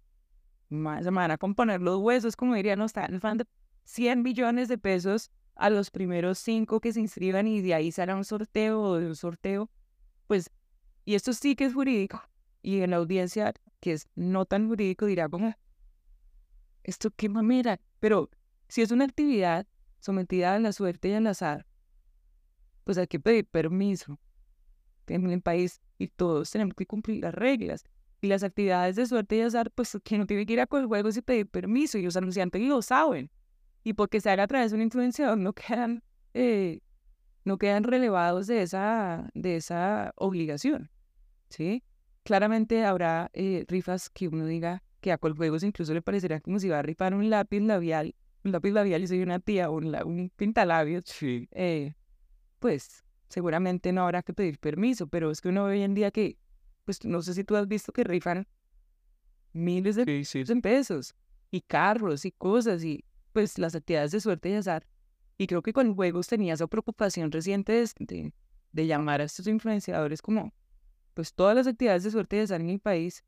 Se 0.68 1.10
van 1.10 1.30
a 1.30 1.38
componer 1.38 1.80
los 1.80 1.98
huesos, 1.98 2.36
como 2.36 2.54
dirían, 2.54 2.80
no, 2.80 2.84
están 2.84 3.38
de 3.38 3.46
100 3.84 4.22
millones 4.22 4.68
de 4.68 4.76
pesos 4.76 5.30
a 5.54 5.70
los 5.70 5.90
primeros 5.90 6.38
cinco 6.38 6.78
que 6.78 6.92
se 6.92 7.00
inscriban 7.00 7.46
y 7.46 7.62
de 7.62 7.72
ahí 7.72 7.90
será 7.90 8.16
un 8.16 8.24
sorteo 8.24 8.82
o 8.82 8.98
de 8.98 9.06
un 9.06 9.16
sorteo. 9.16 9.70
Pues, 10.26 10.50
y 11.06 11.14
esto 11.14 11.32
sí 11.32 11.56
que 11.56 11.64
es 11.64 11.72
jurídico. 11.72 12.22
Y 12.62 12.80
en 12.80 12.90
la 12.90 12.96
audiencia 12.96 13.54
que 13.84 13.92
es 13.92 14.08
no 14.14 14.46
tan 14.46 14.66
jurídico, 14.66 15.04
dirá 15.04 15.28
como, 15.28 15.54
¿esto 16.84 17.10
qué 17.14 17.28
mamera? 17.28 17.78
Pero 18.00 18.30
si 18.66 18.80
es 18.80 18.90
una 18.90 19.04
actividad 19.04 19.66
sometida 20.00 20.54
a 20.54 20.58
la 20.58 20.72
suerte 20.72 21.10
y 21.10 21.12
al 21.12 21.26
azar, 21.26 21.66
pues 22.84 22.96
hay 22.96 23.06
que 23.06 23.20
pedir 23.20 23.46
permiso 23.46 24.18
en 25.06 25.28
el 25.28 25.42
país 25.42 25.82
y 25.98 26.08
todos 26.08 26.50
tenemos 26.50 26.74
que 26.74 26.86
cumplir 26.86 27.22
las 27.22 27.34
reglas. 27.34 27.84
Y 28.22 28.28
las 28.28 28.42
actividades 28.42 28.96
de 28.96 29.04
suerte 29.04 29.36
y 29.36 29.40
azar, 29.42 29.70
pues 29.70 29.98
que 30.02 30.16
no 30.16 30.24
tiene 30.24 30.46
que 30.46 30.54
ir 30.54 30.60
a 30.62 30.66
con 30.66 30.88
juegos 30.88 31.18
y 31.18 31.20
pedir 31.20 31.46
permiso, 31.46 31.98
y 31.98 32.02
los 32.04 32.16
anunciantes 32.16 32.62
lo 32.62 32.80
saben. 32.80 33.30
Y 33.82 33.92
porque 33.92 34.18
se 34.22 34.30
haga 34.30 34.44
a 34.44 34.46
través 34.46 34.70
de 34.70 34.76
un 34.78 34.82
influenciador, 34.82 35.36
no 35.36 35.52
quedan, 35.52 36.02
eh, 36.32 36.80
no 37.44 37.58
quedan 37.58 37.84
relevados 37.84 38.46
de 38.46 38.62
esa, 38.62 39.28
de 39.34 39.56
esa 39.56 40.14
obligación. 40.16 40.90
¿Sí? 41.50 41.82
Claramente 42.24 42.84
habrá 42.84 43.30
eh, 43.34 43.64
rifas 43.68 44.10
que 44.10 44.28
uno 44.28 44.46
diga 44.46 44.82
que 45.00 45.12
a 45.12 45.18
Coljuegos 45.18 45.62
incluso 45.62 45.92
le 45.92 46.02
parecerá 46.02 46.40
como 46.40 46.58
si 46.58 46.68
va 46.68 46.78
a 46.78 46.82
rifar 46.82 47.14
un 47.14 47.28
lápiz 47.28 47.60
labial, 47.60 48.14
un 48.42 48.52
lápiz 48.52 48.72
labial, 48.72 49.02
yo 49.02 49.08
soy 49.08 49.22
una 49.22 49.38
tía, 49.38 49.70
un, 49.70 49.94
un 50.04 50.30
pintalabios. 50.34 51.04
Sí. 51.06 51.48
Eh, 51.52 51.94
pues 52.58 53.04
seguramente 53.28 53.92
no 53.92 54.04
habrá 54.04 54.22
que 54.22 54.32
pedir 54.32 54.58
permiso, 54.58 55.06
pero 55.06 55.30
es 55.30 55.40
que 55.40 55.50
uno 55.50 55.64
ve 55.64 55.72
hoy 55.72 55.82
en 55.82 55.94
día 55.94 56.10
que, 56.10 56.38
pues 56.84 57.04
no 57.04 57.20
sé 57.20 57.34
si 57.34 57.44
tú 57.44 57.56
has 57.56 57.68
visto 57.68 57.92
que 57.92 58.04
rifan 58.04 58.46
miles 59.52 59.96
de, 59.96 60.04
pesos 60.62 61.14
y 61.50 61.60
carros 61.60 62.24
y 62.24 62.32
cosas 62.32 62.84
y 62.84 63.04
pues 63.32 63.58
las 63.58 63.74
actividades 63.74 64.12
de 64.12 64.20
suerte 64.20 64.50
y 64.50 64.54
azar. 64.54 64.86
Y 65.36 65.46
creo 65.46 65.62
que 65.62 65.72
con 65.72 65.94
juegos 65.94 66.28
tenía 66.28 66.54
esa 66.54 66.66
preocupación 66.66 67.32
reciente 67.32 67.72
de, 67.72 68.32
de, 68.72 68.86
llamar 68.86 69.20
a 69.20 69.24
estos 69.24 69.46
influenciadores 69.46 70.22
como, 70.22 70.54
pues 71.14 71.32
todas 71.32 71.56
las 71.56 71.66
actividades 71.66 72.02
de 72.02 72.10
suerte 72.10 72.36
y 72.36 72.40
azar 72.40 72.60
en 72.60 72.70
el 72.70 72.80
país. 72.80 73.24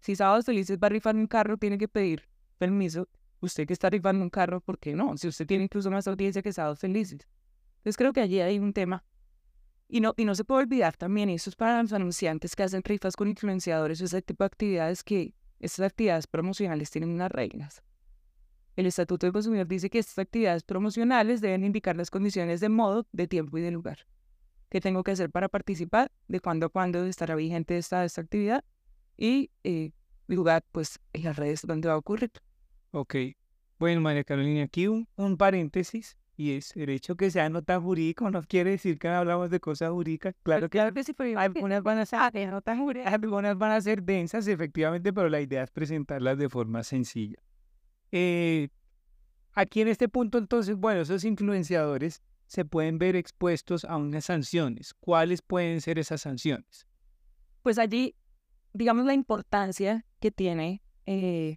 Si 0.00 0.16
Sábados 0.16 0.44
Felices 0.44 0.78
va 0.82 0.88
a 0.88 0.90
rifar 0.90 1.14
un 1.16 1.26
carro, 1.26 1.56
tiene 1.56 1.78
que 1.78 1.88
pedir 1.88 2.28
permiso. 2.58 3.08
Usted 3.40 3.66
que 3.66 3.72
está 3.72 3.88
rifando 3.90 4.22
un 4.22 4.30
carro, 4.30 4.60
¿por 4.60 4.78
qué 4.78 4.94
no? 4.94 5.16
Si 5.16 5.28
usted 5.28 5.46
tiene 5.46 5.64
incluso 5.64 5.90
más 5.90 6.06
audiencia 6.06 6.42
que 6.42 6.52
Sábados 6.52 6.80
Felices. 6.80 7.26
Entonces 7.78 7.96
creo 7.96 8.12
que 8.12 8.20
allí 8.20 8.40
hay 8.40 8.58
un 8.58 8.72
tema. 8.72 9.04
Y 9.88 10.00
no, 10.00 10.14
y 10.16 10.24
no 10.24 10.34
se 10.34 10.44
puede 10.44 10.62
olvidar 10.62 10.96
también, 10.96 11.28
eso 11.28 11.50
es 11.50 11.56
para 11.56 11.82
los 11.82 11.92
anunciantes 11.92 12.56
que 12.56 12.62
hacen 12.62 12.82
rifas 12.82 13.14
con 13.14 13.28
influenciadores, 13.28 14.00
ese 14.00 14.22
tipo 14.22 14.42
de 14.42 14.46
actividades 14.46 15.04
que 15.04 15.34
estas 15.60 15.86
actividades 15.86 16.26
promocionales 16.26 16.90
tienen 16.90 17.10
unas 17.10 17.30
reglas. 17.30 17.82
El 18.74 18.86
Estatuto 18.86 19.26
del 19.26 19.34
Consumidor 19.34 19.66
dice 19.68 19.90
que 19.90 19.98
estas 19.98 20.18
actividades 20.18 20.62
promocionales 20.62 21.42
deben 21.42 21.62
indicar 21.62 21.94
las 21.94 22.10
condiciones 22.10 22.60
de 22.60 22.70
modo, 22.70 23.06
de 23.12 23.28
tiempo 23.28 23.58
y 23.58 23.60
de 23.60 23.70
lugar. 23.70 23.98
¿Qué 24.72 24.80
tengo 24.80 25.04
que 25.04 25.10
hacer 25.10 25.28
para 25.28 25.50
participar? 25.50 26.10
¿De 26.28 26.40
cuándo 26.40 26.64
a 26.64 26.68
cuándo 26.70 27.04
estará 27.04 27.34
vigente 27.34 27.76
esta, 27.76 28.06
esta 28.06 28.22
actividad? 28.22 28.64
Y 29.18 29.50
eh, 29.64 29.90
lugar, 30.28 30.64
pues, 30.72 30.98
en 31.12 31.24
las 31.24 31.36
redes 31.36 31.60
donde 31.66 31.88
va 31.88 31.94
a 31.94 31.98
ocurrir. 31.98 32.30
Ok. 32.92 33.16
Bueno, 33.78 34.00
María 34.00 34.24
Carolina, 34.24 34.62
aquí 34.62 34.88
un, 34.88 35.06
un 35.16 35.36
paréntesis 35.36 36.16
y 36.38 36.52
es 36.52 36.74
el 36.74 36.88
hecho 36.88 37.16
que 37.16 37.30
sea 37.30 37.50
nota 37.50 37.78
jurídico 37.78 38.30
no 38.30 38.42
quiere 38.44 38.70
decir 38.70 38.98
que 38.98 39.08
hablamos 39.08 39.50
de 39.50 39.60
cosas 39.60 39.90
jurídicas. 39.90 40.34
Claro 40.42 40.70
que, 40.70 40.78
claro 40.78 40.94
que 40.94 41.04
sí, 41.04 41.12
pero 41.12 41.38
algunas 41.38 41.82
van 41.82 41.98
a 41.98 42.06
ser 42.06 42.18
notas 42.50 42.78
jurídicas, 42.78 43.12
algunas 43.12 43.58
van 43.58 43.72
a 43.72 43.80
ser 43.82 44.02
densas, 44.02 44.46
efectivamente, 44.46 45.12
pero 45.12 45.28
la 45.28 45.42
idea 45.42 45.64
es 45.64 45.70
presentarlas 45.70 46.38
de 46.38 46.48
forma 46.48 46.82
sencilla. 46.82 47.36
Eh, 48.10 48.70
aquí 49.52 49.82
en 49.82 49.88
este 49.88 50.08
punto, 50.08 50.38
entonces, 50.38 50.76
bueno, 50.76 51.02
esos 51.02 51.24
influenciadores 51.24 52.22
se 52.52 52.66
pueden 52.66 52.98
ver 52.98 53.16
expuestos 53.16 53.86
a 53.86 53.96
unas 53.96 54.26
sanciones. 54.26 54.92
¿Cuáles 54.92 55.40
pueden 55.40 55.80
ser 55.80 55.98
esas 55.98 56.20
sanciones? 56.20 56.86
Pues 57.62 57.78
allí, 57.78 58.14
digamos, 58.74 59.06
la 59.06 59.14
importancia 59.14 60.04
que 60.20 60.30
tiene 60.30 60.82
eh, 61.06 61.56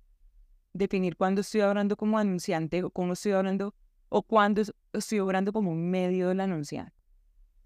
definir 0.72 1.18
cuándo 1.18 1.42
estoy 1.42 1.60
hablando 1.60 1.98
como 1.98 2.18
anunciante 2.18 2.82
o 2.82 2.92
cómo 2.92 3.12
estoy 3.12 3.34
hablando 3.34 3.76
o 4.08 4.24
cuando 4.24 4.62
estoy 4.94 5.20
obrando 5.20 5.52
como 5.52 5.70
un 5.70 5.92
medio 5.92 6.30
del 6.30 6.40
anunciante. 6.40 6.96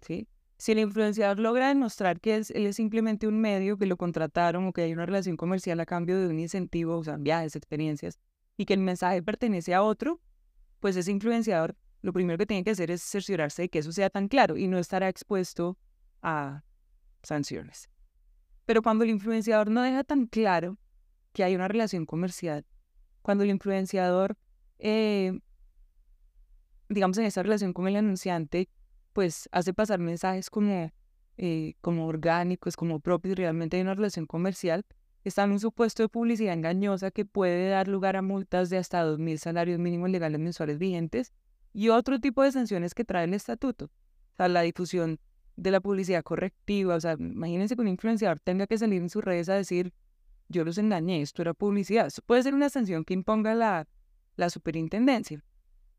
¿sí? 0.00 0.26
Si 0.58 0.72
el 0.72 0.80
influenciador 0.80 1.38
logra 1.38 1.68
demostrar 1.68 2.18
que 2.18 2.34
él 2.34 2.66
es 2.66 2.74
simplemente 2.74 3.28
un 3.28 3.40
medio, 3.40 3.78
que 3.78 3.86
lo 3.86 3.96
contrataron 3.96 4.66
o 4.66 4.72
que 4.72 4.82
hay 4.82 4.92
una 4.92 5.06
relación 5.06 5.36
comercial 5.36 5.78
a 5.78 5.86
cambio 5.86 6.18
de 6.18 6.26
un 6.26 6.40
incentivo, 6.40 6.98
o 6.98 7.04
sea, 7.04 7.16
viajes, 7.16 7.54
experiencias, 7.54 8.18
y 8.56 8.64
que 8.64 8.74
el 8.74 8.80
mensaje 8.80 9.22
pertenece 9.22 9.72
a 9.72 9.84
otro, 9.84 10.20
pues 10.80 10.96
ese 10.96 11.12
influenciador 11.12 11.76
lo 12.02 12.12
primero 12.12 12.38
que 12.38 12.46
tiene 12.46 12.64
que 12.64 12.70
hacer 12.70 12.90
es 12.90 13.02
cerciorarse 13.02 13.62
de 13.62 13.68
que 13.68 13.80
eso 13.80 13.92
sea 13.92 14.10
tan 14.10 14.28
claro 14.28 14.56
y 14.56 14.68
no 14.68 14.78
estará 14.78 15.08
expuesto 15.08 15.78
a 16.22 16.62
sanciones. 17.22 17.88
Pero 18.64 18.82
cuando 18.82 19.04
el 19.04 19.10
influenciador 19.10 19.70
no 19.70 19.82
deja 19.82 20.04
tan 20.04 20.26
claro 20.26 20.78
que 21.32 21.44
hay 21.44 21.54
una 21.54 21.68
relación 21.68 22.06
comercial, 22.06 22.64
cuando 23.22 23.44
el 23.44 23.50
influenciador 23.50 24.36
eh, 24.78 25.38
digamos, 26.90 27.16
en 27.18 27.24
esa 27.24 27.42
relación 27.42 27.72
con 27.72 27.88
el 27.88 27.96
anunciante, 27.96 28.68
pues 29.12 29.48
hace 29.52 29.72
pasar 29.72 30.00
mensajes 30.00 30.50
como, 30.50 30.92
eh, 31.36 31.74
como 31.80 32.06
orgánicos, 32.06 32.76
como 32.76 33.00
propios, 33.00 33.36
realmente 33.36 33.76
hay 33.76 33.82
una 33.82 33.94
relación 33.94 34.26
comercial, 34.26 34.84
está 35.24 35.44
en 35.44 35.52
un 35.52 35.60
supuesto 35.60 36.02
de 36.02 36.08
publicidad 36.08 36.52
engañosa 36.52 37.10
que 37.10 37.24
puede 37.24 37.68
dar 37.68 37.88
lugar 37.88 38.16
a 38.16 38.22
multas 38.22 38.70
de 38.70 38.78
hasta 38.78 39.04
2.000 39.04 39.38
salarios 39.38 39.78
mínimos 39.78 40.10
legales 40.10 40.40
mensuales 40.40 40.78
vigentes 40.78 41.32
y 41.72 41.88
otro 41.88 42.18
tipo 42.20 42.42
de 42.42 42.52
sanciones 42.52 42.94
que 42.94 43.04
trae 43.04 43.24
el 43.24 43.34
estatuto. 43.34 43.86
O 43.86 44.36
sea, 44.36 44.48
la 44.48 44.62
difusión 44.62 45.18
de 45.56 45.70
la 45.70 45.80
publicidad 45.80 46.22
correctiva, 46.22 46.94
o 46.94 47.00
sea, 47.00 47.16
imagínense 47.18 47.76
que 47.76 47.82
un 47.82 47.88
influenciador 47.88 48.40
tenga 48.40 48.66
que 48.66 48.78
salir 48.78 49.02
en 49.02 49.10
sus 49.10 49.22
redes 49.22 49.48
a 49.48 49.54
decir, 49.54 49.92
yo 50.48 50.64
los 50.64 50.78
engañé, 50.78 51.22
esto 51.22 51.42
era 51.42 51.54
publicidad. 51.54 52.06
Eso 52.06 52.22
puede 52.22 52.42
ser 52.42 52.54
una 52.54 52.70
sanción 52.70 53.04
que 53.04 53.14
imponga 53.14 53.54
la, 53.54 53.86
la 54.36 54.50
superintendencia. 54.50 55.44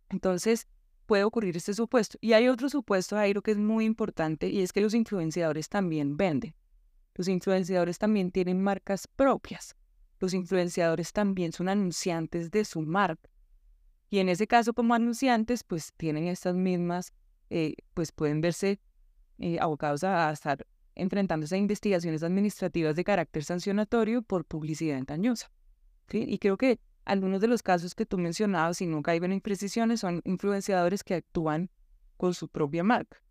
Entonces, 0.10 0.67
puede 1.05 1.23
ocurrir 1.23 1.55
este 1.57 1.73
supuesto. 1.73 2.17
Y 2.21 2.34
hay 2.34 2.47
otro 2.47 2.69
supuesto, 2.69 3.15
Jairo, 3.15 3.41
que 3.41 3.51
es 3.51 3.57
muy 3.57 3.86
importante 3.86 4.49
y 4.49 4.62
es 4.62 4.73
que 4.73 4.81
los 4.81 4.93
influenciadores 4.93 5.69
también 5.69 6.17
venden. 6.17 6.55
Los 7.15 7.27
influenciadores 7.27 7.97
también 7.97 8.31
tienen 8.31 8.62
marcas 8.62 9.07
propias. 9.07 9.75
Los 10.19 10.34
influenciadores 10.34 11.12
también 11.13 11.51
son 11.51 11.67
anunciantes 11.67 12.51
de 12.51 12.63
su 12.63 12.81
marca. 12.81 13.29
Y 14.12 14.19
en 14.19 14.28
ese 14.28 14.45
caso, 14.45 14.74
como 14.74 14.93
anunciantes, 14.93 15.63
pues 15.63 15.93
tienen 15.95 16.28
estas 16.28 16.54
mismas, 16.54 17.13
eh, 17.50 17.76
pues 17.93 18.12
pueden 18.12 18.41
verse 18.41 18.78
eh, 19.39 19.58
abocados 19.60 20.04
a, 20.04 20.30
estar 20.30 20.67
enfrentándose 20.95 21.56
a 21.56 21.58
investigaciones 21.58 22.21
administrativas 22.21 22.97
de 22.97 23.06
carácter 23.06 23.45
sancionatorio 23.45 24.21
por 24.21 24.43
publicidad 24.43 24.97
engañosa. 24.97 25.50
Y 26.12 26.39
creo 26.39 26.58
que 26.58 26.78
algunos 27.06 27.39
de 27.39 27.47
los 27.47 27.63
casos 27.63 27.95
que 27.95 28.06
tú 28.06 28.17
mencionabas, 28.17 28.78
si 28.78 28.86
no 28.86 29.02
caigo 29.02 29.24
en 29.24 29.32
imprecisiones, 29.32 30.02
son 30.02 30.21
influenciadores 30.26 31.06
que 31.06 31.15
actúan 31.15 31.69
con 32.17 32.34
su 32.34 32.50
propia 32.50 32.84
marca. 32.84 33.24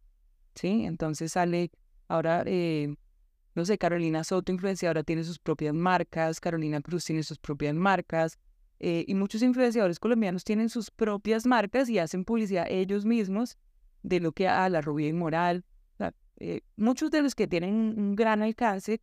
¿Sí? 0.54 0.86
Entonces 0.86 1.32
sale 1.32 1.70
ahora, 2.08 2.42
eh, 2.46 2.96
no 3.54 3.66
sé, 3.66 3.76
Carolina 3.76 4.24
Soto, 4.24 4.50
influenciadora, 4.50 5.02
tiene 5.02 5.24
sus 5.24 5.38
propias 5.38 5.74
marcas, 5.74 6.40
Carolina 6.40 6.80
Cruz 6.80 7.04
tiene 7.04 7.22
sus 7.22 7.38
propias 7.38 7.74
marcas, 7.74 8.38
eh, 8.80 9.04
y 9.06 9.14
muchos 9.14 9.42
influenciadores 9.42 10.00
colombianos 10.00 10.42
tienen 10.42 10.70
sus 10.70 10.90
propias 10.90 11.44
marcas 11.44 11.90
y 11.90 11.98
hacen 11.98 12.24
publicidad 12.24 12.66
ellos 12.68 13.04
mismos 13.04 13.58
de 14.02 14.20
lo 14.20 14.32
que 14.32 14.48
a 14.48 14.68
la 14.70 14.80
rubia 14.80 15.08
inmoral. 15.08 15.64
Eh, 16.42 16.62
muchos 16.76 17.10
de 17.10 17.20
los 17.20 17.34
que 17.34 17.46
tienen 17.46 17.74
un 17.74 18.16
gran 18.16 18.40
alcance 18.40 18.98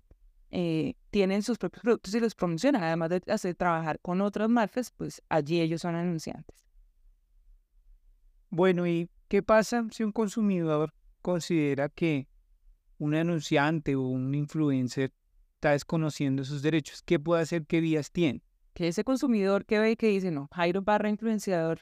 eh, 0.50 0.96
tienen 1.12 1.44
sus 1.44 1.60
propios 1.60 1.84
productos 1.84 2.16
y 2.16 2.20
los 2.20 2.34
promocionan, 2.34 2.82
además 2.82 3.12
de 3.12 3.22
hacer 3.28 3.54
trabajar 3.54 4.00
con 4.00 4.22
otras 4.22 4.50
marcas, 4.50 4.90
pues 4.90 5.22
allí 5.30 5.62
ellos 5.62 5.82
son 5.82 5.94
anunciantes. 5.94 6.66
Bueno, 8.50 8.88
¿y 8.88 9.08
qué 9.28 9.44
pasa 9.44 9.86
si 9.92 10.04
un 10.04 10.12
consumidor 10.12 10.96
considera 11.22 11.90
que 11.90 12.28
un 12.98 13.14
anunciante 13.14 13.96
o 13.96 14.02
un 14.02 14.34
influencer 14.34 15.14
está 15.58 15.74
desconociendo 15.74 16.44
sus 16.44 16.64
derechos? 16.64 17.04
¿Qué 17.04 17.20
puede 17.20 17.44
hacer? 17.44 17.68
¿Qué 17.68 17.82
vías 17.82 18.12
tiene? 18.12 18.42
Que 18.78 18.90
ese 18.90 19.04
consumidor 19.04 19.66
que 19.66 19.80
ve 19.80 19.90
y 19.90 19.96
que 19.96 20.06
dice, 20.06 20.30
no, 20.30 20.50
Jairo 20.54 20.84
barra 20.84 21.10
influenciador 21.10 21.80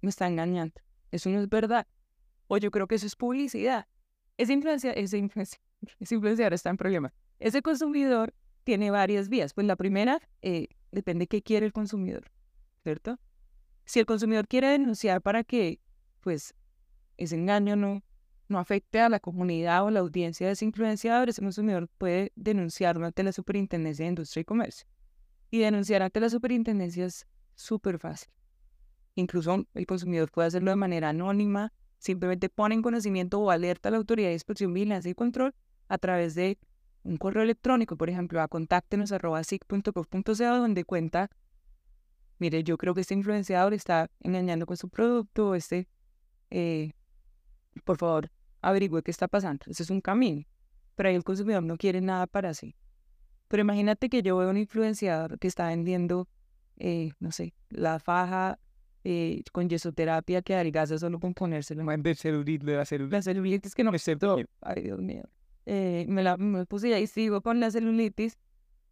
me 0.00 0.08
está 0.08 0.26
engañando. 0.26 0.72
Eso 1.10 1.28
no 1.28 1.38
es 1.38 1.50
verdad. 1.50 1.86
O 2.46 2.56
yo 2.56 2.70
creo 2.70 2.86
que 2.86 2.94
eso 2.94 3.06
es 3.06 3.14
publicidad. 3.14 3.86
Ese, 4.38 4.54
influencia, 4.54 4.92
ese, 4.92 5.18
influencia, 5.18 5.60
ese 6.00 6.14
influenciador 6.14 6.54
está 6.54 6.70
en 6.70 6.78
problema. 6.78 7.12
Ese 7.40 7.60
consumidor 7.60 8.32
tiene 8.64 8.90
varias 8.90 9.28
vías. 9.28 9.52
Pues 9.52 9.66
la 9.66 9.76
primera, 9.76 10.18
eh, 10.40 10.68
depende 10.92 11.24
de 11.24 11.26
qué 11.26 11.42
quiere 11.42 11.66
el 11.66 11.74
consumidor, 11.74 12.30
¿cierto? 12.84 13.18
Si 13.84 14.00
el 14.00 14.06
consumidor 14.06 14.48
quiere 14.48 14.68
denunciar 14.68 15.20
para 15.20 15.44
que, 15.44 15.78
pues, 16.20 16.54
ese 17.18 17.36
engaño 17.36 17.76
no, 17.76 18.02
no 18.48 18.58
afecte 18.58 18.98
a 19.00 19.10
la 19.10 19.20
comunidad 19.20 19.84
o 19.84 19.90
la 19.90 20.00
audiencia 20.00 20.46
de 20.46 20.54
ese 20.54 20.64
influenciador, 20.64 21.28
ese 21.28 21.42
consumidor 21.42 21.90
puede 21.98 22.32
denunciarlo 22.34 23.04
ante 23.04 23.24
la 23.24 23.32
Superintendencia 23.32 24.06
de 24.06 24.08
Industria 24.08 24.40
y 24.40 24.44
Comercio. 24.44 24.88
Y 25.50 25.58
denunciar 25.58 26.02
ante 26.02 26.20
la 26.20 26.30
Superintendencia 26.30 27.06
es 27.06 27.26
súper 27.54 27.98
fácil. 27.98 28.30
Incluso 29.14 29.66
el 29.74 29.86
consumidor 29.86 30.30
puede 30.30 30.48
hacerlo 30.48 30.70
de 30.70 30.76
manera 30.76 31.10
anónima, 31.10 31.72
simplemente 31.98 32.48
pone 32.48 32.74
en 32.74 32.82
conocimiento 32.82 33.40
o 33.40 33.50
alerta 33.50 33.88
a 33.88 33.92
la 33.92 33.98
Autoridad 33.98 34.28
de 34.28 34.34
Inspección, 34.34 34.72
Vigilancia 34.72 35.10
y 35.10 35.14
Control 35.14 35.54
a 35.88 35.98
través 35.98 36.34
de 36.34 36.58
un 37.02 37.16
correo 37.16 37.42
electrónico, 37.42 37.96
por 37.96 38.10
ejemplo, 38.10 38.40
a 38.40 38.48
contáctenos 38.48 39.12
donde 40.58 40.84
cuenta, 40.84 41.30
mire, 42.38 42.62
yo 42.62 42.76
creo 42.78 42.94
que 42.94 43.00
este 43.00 43.14
influenciador 43.14 43.74
está 43.74 44.10
engañando 44.20 44.66
con 44.66 44.76
su 44.76 44.88
producto, 44.88 45.54
este, 45.54 45.88
eh, 46.50 46.92
por 47.84 47.96
favor, 47.96 48.30
averigüe 48.60 49.02
qué 49.02 49.10
está 49.10 49.28
pasando. 49.28 49.64
Ese 49.66 49.82
es 49.82 49.90
un 49.90 50.00
camino. 50.00 50.44
Pero 50.94 51.08
ahí 51.08 51.14
el 51.14 51.24
consumidor 51.24 51.62
no 51.62 51.76
quiere 51.76 52.00
nada 52.00 52.26
para 52.26 52.52
sí. 52.54 52.74
Pero 53.50 53.62
imagínate 53.62 54.08
que 54.08 54.22
yo 54.22 54.36
veo 54.36 54.48
un 54.48 54.56
influenciador 54.56 55.36
que 55.40 55.48
está 55.48 55.66
vendiendo, 55.66 56.28
eh, 56.76 57.10
no 57.18 57.32
sé, 57.32 57.52
la 57.68 57.98
faja 57.98 58.60
eh, 59.02 59.42
con 59.50 59.68
yesoterapia 59.68 60.40
que 60.40 60.54
adelgaza 60.54 60.96
solo 60.98 61.18
con 61.18 61.34
ponérselo. 61.34 61.84
Vender 61.84 62.14
celulitis, 62.14 62.64
la 62.64 62.84
celulitis. 62.84 63.72
La 63.72 63.74
que 63.74 63.82
no 63.82 63.90
me 63.90 63.98
Ay, 64.60 64.82
Dios 64.82 65.00
mío. 65.00 65.24
Eh, 65.66 66.06
me 66.08 66.22
la 66.22 66.36
me 66.36 66.64
puse 66.64 67.00
y 67.00 67.06
sigo 67.08 67.40
con 67.40 67.58
la 67.58 67.72
celulitis, 67.72 68.38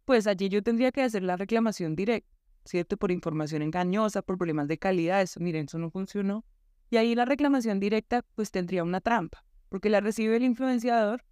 pues 0.03 0.27
allí 0.27 0.49
yo 0.49 0.61
tendría 0.61 0.91
que 0.91 1.03
hacer 1.03 1.23
la 1.23 1.37
reclamación 1.37 1.95
directa, 1.95 2.29
¿cierto? 2.65 2.97
Por 2.97 3.11
información 3.11 3.61
engañosa, 3.61 4.21
por 4.21 4.37
problemas 4.37 4.67
de 4.67 4.77
calidad, 4.77 5.21
eso, 5.21 5.39
miren, 5.39 5.67
eso 5.67 5.79
no 5.79 5.89
funcionó. 5.89 6.43
Y 6.89 6.97
ahí 6.97 7.15
la 7.15 7.23
reclamación 7.23 7.79
directa, 7.79 8.25
pues 8.35 8.51
tendría 8.51 8.83
una 8.83 8.99
trampa, 8.99 9.45
porque 9.69 9.89
la 9.89 10.01
recibe 10.01 10.35
el 10.35 10.43
influenciador, 10.43 11.23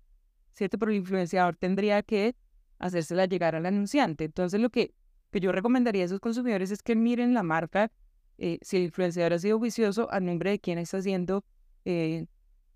¿cierto? 0.54 0.78
Pero 0.78 0.92
el 0.92 0.98
influenciador 1.00 1.58
tendría 1.58 2.02
que 2.04 2.38
hacérsela 2.80 3.26
llegar 3.26 3.56
al 3.56 3.66
anunciante. 3.66 4.26
Entonces 4.26 4.60
lo 4.60 4.70
que 4.70 4.94
que 5.32 5.40
yo 5.40 5.52
recomendaría 5.52 6.04
a 6.04 6.06
esos 6.06 6.20
consumidores 6.20 6.72
es 6.72 6.82
que 6.82 6.96
miren 6.96 7.34
la 7.34 7.44
marca, 7.44 7.92
eh, 8.38 8.60
si 8.62 8.78
el 8.78 8.84
influenciador 8.84 9.34
ha 9.34 9.40
sido 9.40 9.58
juicioso, 9.60 10.12
a 10.12 10.20
nombre 10.20 10.52
de 10.52 10.60
quién 10.60 10.78
está 10.78 10.98
haciendo 10.98 11.44
eh, 11.86 12.28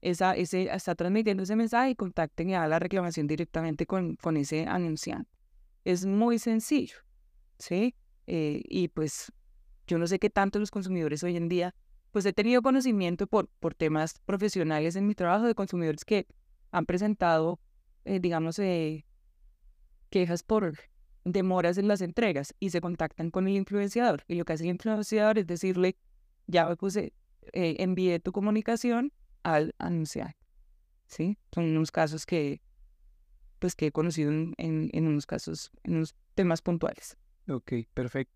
esa, 0.01 0.35
ese, 0.35 0.73
está 0.73 0.95
transmitiendo 0.95 1.43
ese 1.43 1.55
mensaje 1.55 1.91
y 1.91 1.95
contacten 1.95 2.49
y 2.49 2.55
hagan 2.55 2.71
la 2.71 2.79
reclamación 2.79 3.27
directamente 3.27 3.85
con, 3.85 4.15
con 4.15 4.37
ese 4.37 4.65
anunciante. 4.65 5.29
Es 5.85 6.05
muy 6.05 6.39
sencillo, 6.39 6.97
¿sí? 7.57 7.95
Eh, 8.27 8.61
y 8.65 8.87
pues 8.87 9.31
yo 9.87 9.97
no 9.97 10.07
sé 10.07 10.19
qué 10.19 10.29
tanto 10.29 10.59
los 10.59 10.71
consumidores 10.71 11.23
hoy 11.23 11.37
en 11.37 11.49
día, 11.49 11.75
pues 12.11 12.25
he 12.25 12.33
tenido 12.33 12.61
conocimiento 12.61 13.27
por, 13.27 13.47
por 13.59 13.73
temas 13.73 14.19
profesionales 14.25 14.95
en 14.95 15.07
mi 15.07 15.15
trabajo 15.15 15.45
de 15.45 15.55
consumidores 15.55 16.03
que 16.03 16.27
han 16.71 16.85
presentado, 16.85 17.59
digamos, 18.05 18.59
quejas 20.12 20.43
por 20.43 20.78
demoras 21.24 21.78
en 21.78 21.88
las 21.88 22.02
entregas 22.02 22.54
y 22.60 22.69
se 22.69 22.82
contactan 22.82 23.32
con 23.32 23.47
el 23.47 23.56
influenciador. 23.56 24.24
Y 24.28 24.36
lo 24.36 24.45
que 24.45 24.54
hace 24.54 24.65
el 24.65 24.69
influenciador 24.69 25.39
es 25.39 25.47
decirle, 25.47 25.95
ya 26.45 26.76
puse, 26.76 27.13
envié 27.54 28.19
tu 28.19 28.32
comunicación 28.32 29.12
al 29.43 29.74
anunciar. 29.80 30.36
¿Sí? 31.08 31.38
Son 31.52 31.65
unos 31.65 31.91
casos 31.91 32.26
que, 32.26 32.62
pues, 33.60 33.76
que 33.76 33.88
he 33.88 33.91
conocido 33.91 34.32
en, 34.32 34.56
en, 34.58 35.08
unos 35.08 35.26
casos, 35.26 35.71
en 35.84 35.95
unos 35.95 36.15
temas 36.36 36.62
puntuales. 36.62 37.17
Ok, 37.50 37.74
perfecto. 37.93 38.34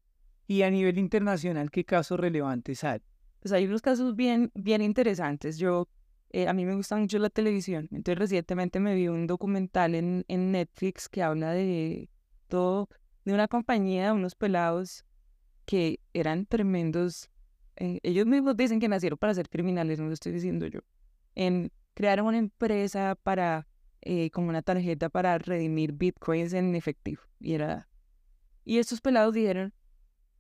Y 0.48 0.62
a 0.64 0.70
nivel 0.70 0.98
internacional, 0.98 1.72
¿qué 1.72 1.86
casos 1.86 2.20
relevantes 2.20 2.84
hay? 2.84 3.02
Pues 3.40 3.52
hay 3.54 3.66
unos 3.66 3.82
casos 3.82 4.16
bien, 4.16 4.52
bien 4.56 4.82
interesantes. 4.82 5.58
Yo, 5.58 5.88
eh, 6.30 6.48
a 6.48 6.54
mí 6.54 6.66
me 6.66 6.76
gusta 6.76 6.96
mucho 6.98 7.20
la 7.20 7.30
televisión. 7.30 7.88
Entonces, 7.92 8.20
recientemente 8.20 8.80
me 8.80 8.96
vi 8.96 9.08
un 9.08 9.28
documental 9.28 9.96
en, 9.96 10.26
en 10.28 10.52
Netflix 10.52 11.10
que 11.10 11.24
habla 11.24 11.52
de 11.52 12.10
todo, 12.48 12.90
de 13.24 13.34
una 13.34 13.48
compañía, 13.48 14.14
unos 14.14 14.36
pelados 14.36 15.06
que 15.66 16.00
eran 16.14 16.46
tremendos. 16.46 17.30
Eh, 17.78 18.00
ellos 18.04 18.26
mismos 18.26 18.56
dicen 18.56 18.80
que 18.80 18.88
nacieron 18.88 19.18
para 19.18 19.34
ser 19.34 19.50
criminales, 19.50 20.00
no 20.00 20.08
lo 20.08 20.14
estoy 20.14 20.32
diciendo 20.32 20.68
yo 20.68 20.82
en 21.36 21.72
crear 21.94 22.22
una 22.22 22.38
empresa 22.38 23.16
para, 23.22 23.68
eh, 24.02 24.32
como 24.32 24.50
una 24.50 24.62
tarjeta 24.62 25.10
para 25.10 25.38
redimir 25.38 25.94
bitcoins 25.94 26.54
en 26.54 26.76
efectivo. 26.76 27.22
Y, 27.40 27.54
era, 27.54 27.88
y 28.64 28.80
estos 28.80 29.02
pelados 29.02 29.34
dijeron, 29.34 29.74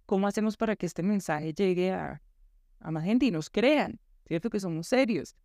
¿cómo 0.05 0.27
hacemos 0.27 0.57
para 0.57 0.75
que 0.75 0.85
este 0.85 1.03
mensaje 1.03 1.53
llegue 1.53 1.91
a, 1.91 2.21
a 2.79 2.91
más 2.91 3.03
gente 3.03 3.25
y 3.25 3.31
nos 3.31 3.49
crean? 3.49 3.99
¿Cierto? 4.25 4.49
Que 4.49 4.59
somos 4.59 4.87
serios. 4.87 5.35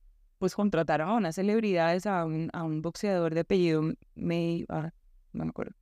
Pues 0.40 0.54
contrataron 0.54 1.08
a 1.08 1.14
unas 1.14 1.34
celebridades, 1.36 2.06
a 2.06 2.24
un, 2.24 2.48
a 2.54 2.64
un 2.64 2.80
boxeador 2.80 3.34
de 3.34 3.40
apellido 3.40 3.82
May, 4.14 4.64
ah, 4.70 4.90
no 5.32 5.44
me 5.44 5.50
acuerdo. 5.50 5.76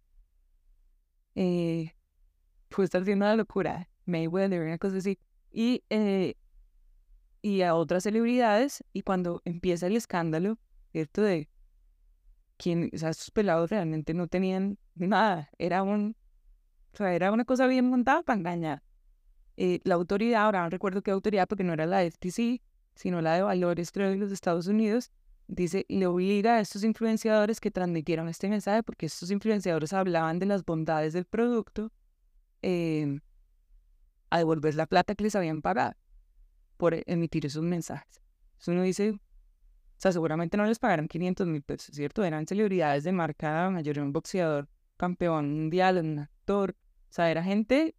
Eh, 1.36 1.94
pues 2.68 2.86
está 2.86 2.98
haciendo 2.98 3.24
una 3.24 3.36
locura. 3.36 3.88
Mayweather, 4.04 4.60
una 4.60 4.78
cosa 4.78 4.96
así. 4.96 5.18
Y 5.52 5.84
eh, 5.90 6.34
y 7.42 7.62
a 7.62 7.74
otras 7.74 8.02
celebridades 8.02 8.84
y 8.92 9.02
cuando 9.02 9.42
empieza 9.44 9.86
el 9.86 9.96
escándalo, 9.96 10.58
¿cierto? 10.90 11.22
De 11.22 11.48
quién, 12.56 12.90
o 12.92 12.98
sea, 12.98 13.10
estos 13.10 13.30
pelados 13.30 13.70
realmente 13.70 14.14
no 14.14 14.26
tenían 14.26 14.78
nada, 14.96 15.48
era 15.58 15.82
un, 15.82 16.16
o 16.92 16.96
sea, 16.96 17.14
era 17.14 17.30
una 17.30 17.44
cosa 17.44 17.66
bien 17.66 17.88
montada 17.88 18.22
para 18.22 18.38
engañar. 18.38 18.82
Eh, 19.56 19.80
la 19.84 19.94
autoridad, 19.94 20.42
ahora 20.44 20.62
no 20.62 20.70
recuerdo 20.70 21.02
qué 21.02 21.10
autoridad, 21.10 21.46
porque 21.48 21.64
no 21.64 21.72
era 21.72 21.86
la 21.86 22.02
FTC, 22.02 22.60
sino 22.98 23.22
la 23.22 23.34
de 23.34 23.42
valores, 23.42 23.92
creo, 23.92 24.10
de 24.10 24.16
los 24.16 24.32
Estados 24.32 24.66
Unidos, 24.66 25.12
dice, 25.46 25.86
le 25.88 26.04
obliga 26.08 26.56
a 26.56 26.60
estos 26.60 26.82
influenciadores 26.82 27.60
que 27.60 27.70
transmitieron 27.70 28.28
este 28.28 28.48
mensaje, 28.48 28.82
porque 28.82 29.06
estos 29.06 29.30
influenciadores 29.30 29.92
hablaban 29.92 30.40
de 30.40 30.46
las 30.46 30.64
bondades 30.64 31.12
del 31.12 31.24
producto, 31.24 31.92
eh, 32.62 33.20
a 34.30 34.38
devolver 34.38 34.74
la 34.74 34.86
plata 34.86 35.14
que 35.14 35.22
les 35.22 35.36
habían 35.36 35.62
pagado 35.62 35.94
por 36.76 36.92
e, 36.92 37.04
emitir 37.06 37.46
esos 37.46 37.62
mensajes. 37.62 38.20
Entonces 38.54 38.68
uno 38.68 38.82
dice, 38.82 39.10
o 39.10 39.20
sea, 39.96 40.10
seguramente 40.10 40.56
no 40.56 40.66
les 40.66 40.80
pagaron 40.80 41.06
500 41.06 41.46
mil 41.46 41.62
pesos, 41.62 41.94
¿cierto? 41.94 42.24
Eran 42.24 42.48
celebridades 42.48 43.04
de 43.04 43.12
marca 43.12 43.70
mayor, 43.70 44.00
un 44.00 44.12
boxeador, 44.12 44.68
campeón 44.96 45.54
mundial, 45.54 45.98
un 45.98 46.18
actor. 46.18 46.74
O 47.10 47.12
sea, 47.12 47.30
era 47.30 47.44
gente 47.44 47.94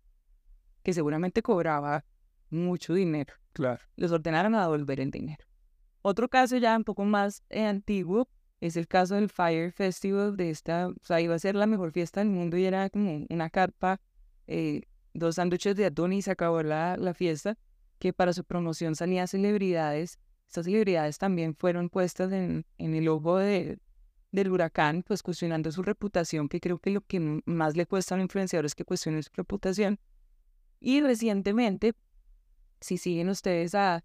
que 0.83 0.91
seguramente 0.91 1.41
cobraba 1.41 2.03
mucho 2.49 2.93
dinero. 2.93 3.33
Claro. 3.59 3.83
Les 3.97 4.09
ordenaron 4.09 4.55
a 4.55 4.61
devolver 4.61 5.01
el 5.01 5.11
dinero. 5.11 5.43
Otro 6.01 6.29
caso 6.29 6.55
ya 6.55 6.77
un 6.77 6.85
poco 6.85 7.03
más 7.03 7.43
eh, 7.49 7.65
antiguo 7.65 8.29
es 8.61 8.77
el 8.77 8.87
caso 8.87 9.15
del 9.15 9.27
Fire 9.27 9.73
Festival 9.73 10.37
de 10.37 10.49
esta, 10.49 10.87
o 10.87 10.93
sea, 11.01 11.19
iba 11.19 11.35
a 11.35 11.39
ser 11.39 11.55
la 11.55 11.67
mejor 11.67 11.91
fiesta 11.91 12.21
del 12.21 12.29
mundo 12.29 12.55
y 12.55 12.63
era 12.63 12.89
como 12.89 13.25
una 13.29 13.49
carpa, 13.49 13.99
eh, 14.47 14.83
dos 15.13 15.35
sándwiches 15.35 15.75
de 15.75 15.87
atún 15.87 16.13
y 16.13 16.21
se 16.21 16.31
acabó 16.31 16.63
la, 16.63 16.95
la 16.95 17.13
fiesta 17.13 17.57
que 17.97 18.13
para 18.13 18.31
su 18.31 18.45
promoción 18.45 18.95
salían 18.95 19.27
celebridades. 19.27 20.19
Estas 20.47 20.63
celebridades 20.63 21.17
también 21.17 21.53
fueron 21.53 21.89
puestas 21.89 22.31
en, 22.31 22.65
en 22.77 22.95
el 22.95 23.09
ojo 23.09 23.39
de, 23.39 23.77
del 24.31 24.51
huracán, 24.51 25.03
pues 25.05 25.21
cuestionando 25.21 25.69
su 25.73 25.83
reputación, 25.83 26.47
que 26.47 26.61
creo 26.61 26.79
que 26.79 26.91
lo 26.91 27.01
que 27.01 27.41
más 27.45 27.75
le 27.75 27.85
cuesta 27.85 28.15
a 28.15 28.19
un 28.19 28.21
influenciador 28.21 28.65
es 28.65 28.73
que 28.73 28.85
cuestione 28.85 29.21
su 29.21 29.31
reputación. 29.33 29.99
Y 30.79 31.01
recientemente, 31.01 31.93
si 32.81 32.97
siguen 32.97 33.29
ustedes 33.29 33.75
a, 33.75 34.03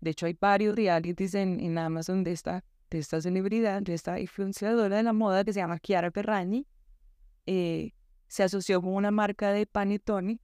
de 0.00 0.10
hecho 0.10 0.26
hay 0.26 0.36
varios 0.38 0.74
realities 0.74 1.34
en, 1.34 1.60
en 1.60 1.78
Amazon 1.78 2.24
de 2.24 2.32
esta, 2.32 2.64
de 2.90 2.98
esta 2.98 3.20
celebridad, 3.20 3.82
de 3.82 3.94
esta 3.94 4.18
influenciadora 4.20 4.96
de 4.96 5.02
la 5.02 5.12
moda 5.12 5.44
que 5.44 5.52
se 5.52 5.60
llama 5.60 5.78
Chiara 5.78 6.10
Ferragni, 6.10 6.66
eh, 7.46 7.92
se 8.28 8.42
asoció 8.42 8.80
con 8.80 8.94
una 8.94 9.10
marca 9.10 9.52
de 9.52 9.66
panetone, 9.66 10.40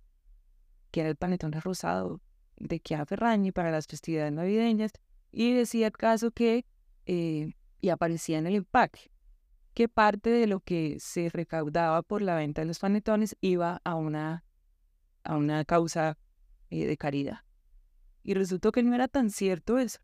que 0.91 1.01
era 1.01 1.09
el 1.09 1.17
panetone 1.17 1.61
rosado, 1.61 2.21
de 2.57 2.81
Kia 2.81 3.05
Ferragni 3.05 3.53
para 3.53 3.71
las 3.71 3.87
festividades 3.87 4.33
navideñas 4.33 4.93
y 5.31 5.53
decía 5.53 5.89
el 5.89 5.93
caso 5.93 6.31
que, 6.31 6.65
eh, 7.07 7.53
y 7.81 7.89
aparecía 7.91 8.39
en 8.39 8.47
el 8.47 8.57
empaque, 8.57 9.11
que 9.75 9.89
parte 9.89 10.31
de 10.31 10.47
lo 10.47 10.61
que 10.61 10.97
se 10.99 11.29
recaudaba 11.29 12.03
por 12.03 12.23
la 12.23 12.35
venta 12.35 12.63
de 12.63 12.67
los 12.67 12.79
panetones 12.79 13.37
iba 13.41 13.81
a 13.85 13.95
una, 13.95 14.45
a 15.23 15.37
una 15.37 15.65
causa 15.65 16.19
eh, 16.71 16.87
de 16.87 16.97
caridad. 16.97 17.41
Y 18.27 18.35
resultó 18.35 18.73
que 18.73 18.83
no 18.83 18.93
era 18.93 19.07
tan 19.07 19.31
cierto 19.31 19.79
eso. 19.79 20.01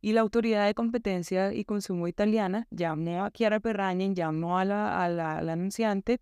Y 0.00 0.12
la 0.12 0.20
Autoridad 0.20 0.66
de 0.66 0.74
Competencia 0.74 1.52
y 1.52 1.64
Consumo 1.64 2.06
italiana 2.06 2.68
llamó 2.70 3.24
a 3.24 3.32
Chiara 3.32 3.58
Ferragni, 3.58 4.14
llamó 4.14 4.56
a 4.56 4.64
la, 4.64 5.02
a 5.02 5.08
la 5.08 5.52
anunciante 5.52 6.20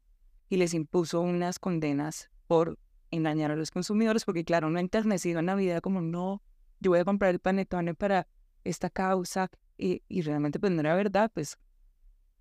y 0.49 0.57
les 0.57 0.73
impuso 0.73 1.21
unas 1.21 1.59
condenas 1.59 2.31
por 2.47 2.79
engañar 3.11 3.51
a 3.51 3.57
los 3.57 3.71
consumidores, 3.71 4.25
porque 4.25 4.43
claro, 4.43 4.71
no 4.71 4.79
enternecido 4.79 5.41
en 5.41 5.47
la 5.47 5.55
vida 5.55 5.83
como 5.83 6.01
no, 6.01 6.43
yo 6.81 6.93
voy 6.93 7.01
a 7.01 7.05
comprar 7.05 7.31
el 7.31 7.41
panetone 7.41 7.95
para 7.95 8.27
esta 8.65 8.89
causa 8.89 9.51
y, 9.77 10.03
y 10.09 10.23
realmente 10.23 10.59
pues 10.59 10.73
no 10.73 10.81
era 10.81 10.95
verdad, 10.95 11.31
pues 11.35 11.59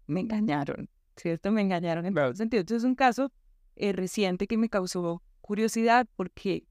me 0.07 0.21
engañaron, 0.21 0.89
¿cierto? 1.17 1.51
Me 1.51 1.61
engañaron 1.61 2.05
en 2.05 2.13
todo 2.13 2.33
sentido. 2.33 2.61
Entonces 2.61 2.83
es 2.83 2.87
un 2.87 2.95
caso 2.95 3.33
eh, 3.75 3.91
reciente 3.91 4.47
que 4.47 4.57
me 4.57 4.69
causó 4.69 5.21
curiosidad 5.41 6.07
porque 6.15 6.65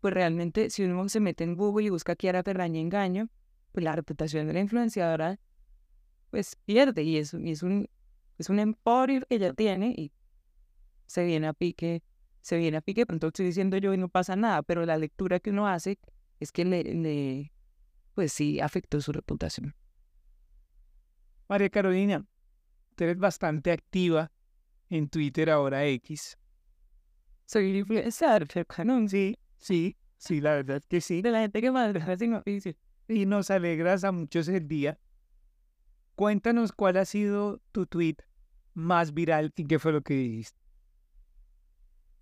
pues 0.00 0.14
realmente 0.14 0.70
si 0.70 0.84
uno 0.84 1.08
se 1.08 1.20
mete 1.20 1.44
en 1.44 1.56
Google 1.56 1.86
y 1.86 1.90
busca 1.90 2.16
Kiara 2.16 2.42
Ferraña 2.42 2.80
engaño, 2.80 3.28
pues 3.72 3.84
la 3.84 3.94
reputación 3.94 4.46
de 4.46 4.52
la 4.54 4.60
influenciadora 4.60 5.38
pues 6.30 6.56
pierde 6.64 7.02
y 7.02 7.16
es, 7.16 7.34
y 7.34 7.50
es 7.50 7.62
un 7.62 7.88
es 8.36 8.50
un 8.50 8.60
emporio 8.60 9.22
que 9.28 9.36
ella 9.36 9.52
tiene 9.52 9.94
y 9.96 10.12
se 11.06 11.24
viene 11.24 11.48
a 11.48 11.52
pique 11.52 12.02
se 12.40 12.56
viene 12.56 12.78
a 12.78 12.80
pique, 12.80 13.04
pronto 13.04 13.26
estoy 13.26 13.44
diciendo 13.44 13.76
yo 13.76 13.92
y 13.92 13.98
no 13.98 14.08
pasa 14.08 14.34
nada, 14.34 14.62
pero 14.62 14.86
la 14.86 14.96
lectura 14.96 15.38
que 15.38 15.50
uno 15.50 15.68
hace 15.68 15.98
es 16.40 16.50
que 16.50 16.64
le, 16.64 17.52
pues 18.14 18.32
sí, 18.32 18.58
afectó 18.58 19.00
su 19.00 19.12
reputación. 19.12 19.74
María 21.48 21.68
Carolina, 21.68 22.24
tú 22.94 23.04
eres 23.04 23.18
bastante 23.18 23.70
activa 23.70 24.30
en 24.88 25.08
Twitter 25.08 25.50
ahora 25.50 25.84
X. 25.86 26.38
Soy 27.44 27.78
influencer, 27.78 28.46
¿no? 28.84 29.08
Sí, 29.08 29.38
sí, 29.58 29.96
sí, 30.16 30.40
la 30.40 30.54
verdad 30.54 30.82
que 30.88 31.00
sí. 31.00 31.22
De 31.22 31.30
la 31.30 31.40
gente 31.40 31.60
que 31.60 31.70
más 31.70 31.94
Y 33.08 33.26
nos 33.26 33.50
alegras 33.50 34.04
a 34.04 34.12
muchos 34.12 34.48
el 34.48 34.66
día. 34.66 34.98
Cuéntanos 36.14 36.72
cuál 36.72 36.96
ha 36.96 37.04
sido 37.04 37.60
tu 37.72 37.86
tweet 37.86 38.16
más 38.74 39.14
viral 39.14 39.52
y 39.56 39.64
qué 39.64 39.78
fue 39.78 39.92
lo 39.92 40.02
que 40.02 40.14
dijiste. 40.14 40.58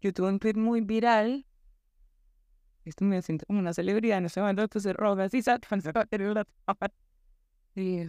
Yo 0.01 0.13
tuve 0.13 0.29
un 0.29 0.39
tweet 0.39 0.55
muy 0.55 0.81
viral. 0.81 1.47
Esto 2.85 3.05
me 3.05 3.21
siento 3.23 3.47
como 3.47 3.59
una 3.59 3.73
celebridad 3.73 4.19
en 4.19 4.27
ese 4.27 4.41
momento, 4.41 4.69
puse 4.69 4.93
rojas 4.93 5.33
y 5.35 5.43
y 7.79 8.09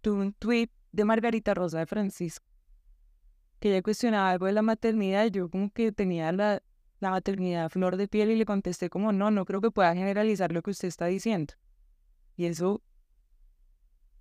tuve 0.00 0.20
un 0.20 0.32
tweet 0.34 0.70
de 0.92 1.04
Margarita 1.04 1.54
Rosa 1.54 1.78
de 1.78 1.86
Francisco 1.86 2.50
que 3.60 3.68
ella 3.70 3.82
cuestionaba 3.82 4.30
algo 4.30 4.46
de 4.46 4.52
la 4.52 4.62
maternidad 4.62 5.26
y 5.26 5.30
yo 5.30 5.50
como 5.50 5.70
que 5.70 5.92
tenía 5.92 6.32
la, 6.32 6.62
la 7.00 7.10
maternidad 7.10 7.70
flor 7.70 7.96
de 7.96 8.08
piel 8.08 8.30
y 8.30 8.36
le 8.36 8.44
contesté 8.44 8.88
como 8.90 9.12
no, 9.12 9.30
no 9.30 9.44
creo 9.44 9.60
que 9.60 9.70
pueda 9.70 9.94
generalizar 9.94 10.52
lo 10.52 10.62
que 10.62 10.70
usted 10.70 10.88
está 10.88 11.06
diciendo. 11.06 11.54
Y 12.36 12.46
eso 12.46 12.82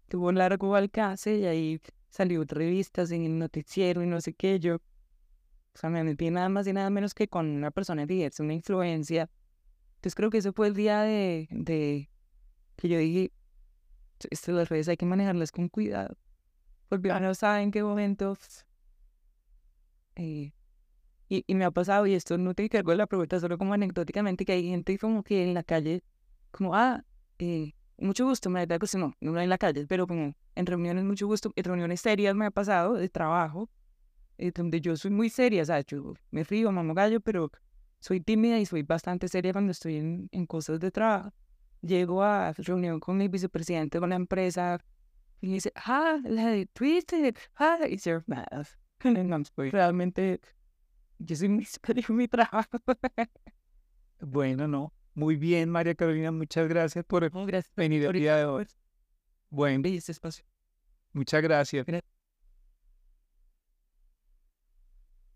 tuvo 0.08 0.30
un 0.30 0.36
largo 0.36 0.76
alcance 0.76 1.38
y 1.38 1.46
ahí 1.46 1.82
salió 2.10 2.44
revistas 2.44 3.12
en 3.12 3.24
el 3.24 3.38
noticiero 3.38 4.02
y 4.02 4.08
no 4.08 4.20
sé 4.22 4.34
qué. 4.34 4.60
Yo 4.60 4.80
sea, 5.80 5.90
me 5.90 6.04
metí 6.04 6.30
nada 6.30 6.50
más 6.50 6.68
y 6.68 6.74
nada 6.74 6.90
menos 6.90 7.14
que 7.14 7.28
con 7.28 7.48
una 7.50 7.72
persona 7.72 8.06
que 8.06 8.26
es 8.26 8.40
una 8.40 8.54
influencia. 8.54 9.30
Entonces 9.96 10.16
creo 10.16 10.30
que 10.30 10.40
ese 10.40 10.52
fue 10.52 10.68
el 10.68 10.74
día 10.74 11.02
de, 11.02 11.48
de 11.52 12.10
que 12.76 12.90
yo 12.90 12.98
dije, 12.98 13.32
esto, 14.30 14.52
las 14.52 14.70
redes 14.70 14.88
hay 14.90 14.98
que 14.98 15.06
manejarlas 15.06 15.52
con 15.52 15.70
cuidado, 15.70 16.18
porque 16.90 17.08
no 17.08 17.34
saben 17.34 17.64
en 17.64 17.72
qué 17.72 17.84
momento 17.84 18.38
eh, 20.16 20.54
y, 21.30 21.44
y, 21.48 21.56
me 21.56 21.66
ha 21.66 21.72
pasado, 21.72 22.08
y 22.08 22.14
esto 22.16 22.38
no 22.38 22.54
te 22.54 22.68
cargo 22.70 22.94
la 22.96 23.08
pregunta, 23.08 23.40
solo 23.40 23.58
como 23.58 23.74
anecdóticamente, 23.74 24.46
que 24.46 24.54
hay 24.54 24.70
gente 24.70 24.98
como 24.98 25.24
que 25.24 25.44
en 25.44 25.54
la 25.54 25.64
calle, 25.64 26.04
como, 26.52 26.76
ah, 26.76 27.06
eh, 27.38 27.74
mucho 27.98 28.26
gusto, 28.26 28.50
me 28.50 28.66
da 28.66 28.80
que 28.80 28.98
no, 28.98 29.14
no 29.22 29.40
en 29.40 29.50
la 29.50 29.58
calle, 29.58 29.86
pero 29.88 30.08
como 30.08 30.36
en 30.56 30.66
reuniones, 30.66 31.04
mucho 31.04 31.28
gusto, 31.28 31.52
en 31.56 31.64
reuniones 31.64 32.02
serias 32.02 32.36
me 32.36 32.48
ha 32.48 32.52
pasado 32.52 32.96
de 32.96 33.10
trabajo, 33.10 33.70
eh, 34.38 34.52
donde 34.54 34.82
yo 34.82 34.96
soy 34.98 35.12
muy 35.12 35.30
seria, 35.30 35.62
o 35.62 35.66
sea, 35.66 35.82
yo 35.82 36.14
me 36.32 36.44
río, 36.44 36.72
mamo 36.72 36.94
gallo, 36.94 37.20
pero 37.20 37.52
soy 38.00 38.22
tímida 38.22 38.58
y 38.58 38.66
soy 38.66 38.84
bastante 38.84 39.28
seria 39.28 39.52
cuando 39.52 39.72
estoy 39.72 39.98
en, 39.98 40.30
en 40.32 40.46
cosas 40.46 40.80
de 40.80 40.92
trabajo. 40.92 41.32
Llego 41.82 42.24
a 42.24 42.54
reunión 42.54 43.00
con 43.00 43.22
el 43.22 43.30
vicepresidente 43.30 44.00
de 44.00 44.06
una 44.06 44.16
empresa 44.16 44.80
y 45.42 45.54
dice, 45.54 45.72
ah, 45.76 46.18
la 46.24 46.48
de 46.48 46.66
Twitter, 46.68 47.34
ah, 47.56 47.86
your 47.88 48.24
math. 48.28 48.78
Realmente, 49.72 50.42
yo 51.20 51.36
soy 51.36 51.50
muy 51.50 51.66
seria 51.84 52.06
en 52.10 52.16
mi 52.16 52.28
trabajo. 52.28 52.78
bueno, 54.20 54.68
no. 54.68 54.94
Muy 55.14 55.36
bien, 55.36 55.70
María 55.70 55.96
Carolina, 55.96 56.32
muchas 56.32 56.68
gracias 56.68 57.04
por 57.06 57.24
gracias. 57.46 57.74
venir 57.76 58.06
el 58.06 58.14
día 58.14 58.38
de 58.38 58.46
hoy. 58.46 58.66
Bueno, 59.50 59.82
este 59.98 60.12
espacio. 60.14 60.46
Muchas 61.14 61.42
gracias. 61.42 61.86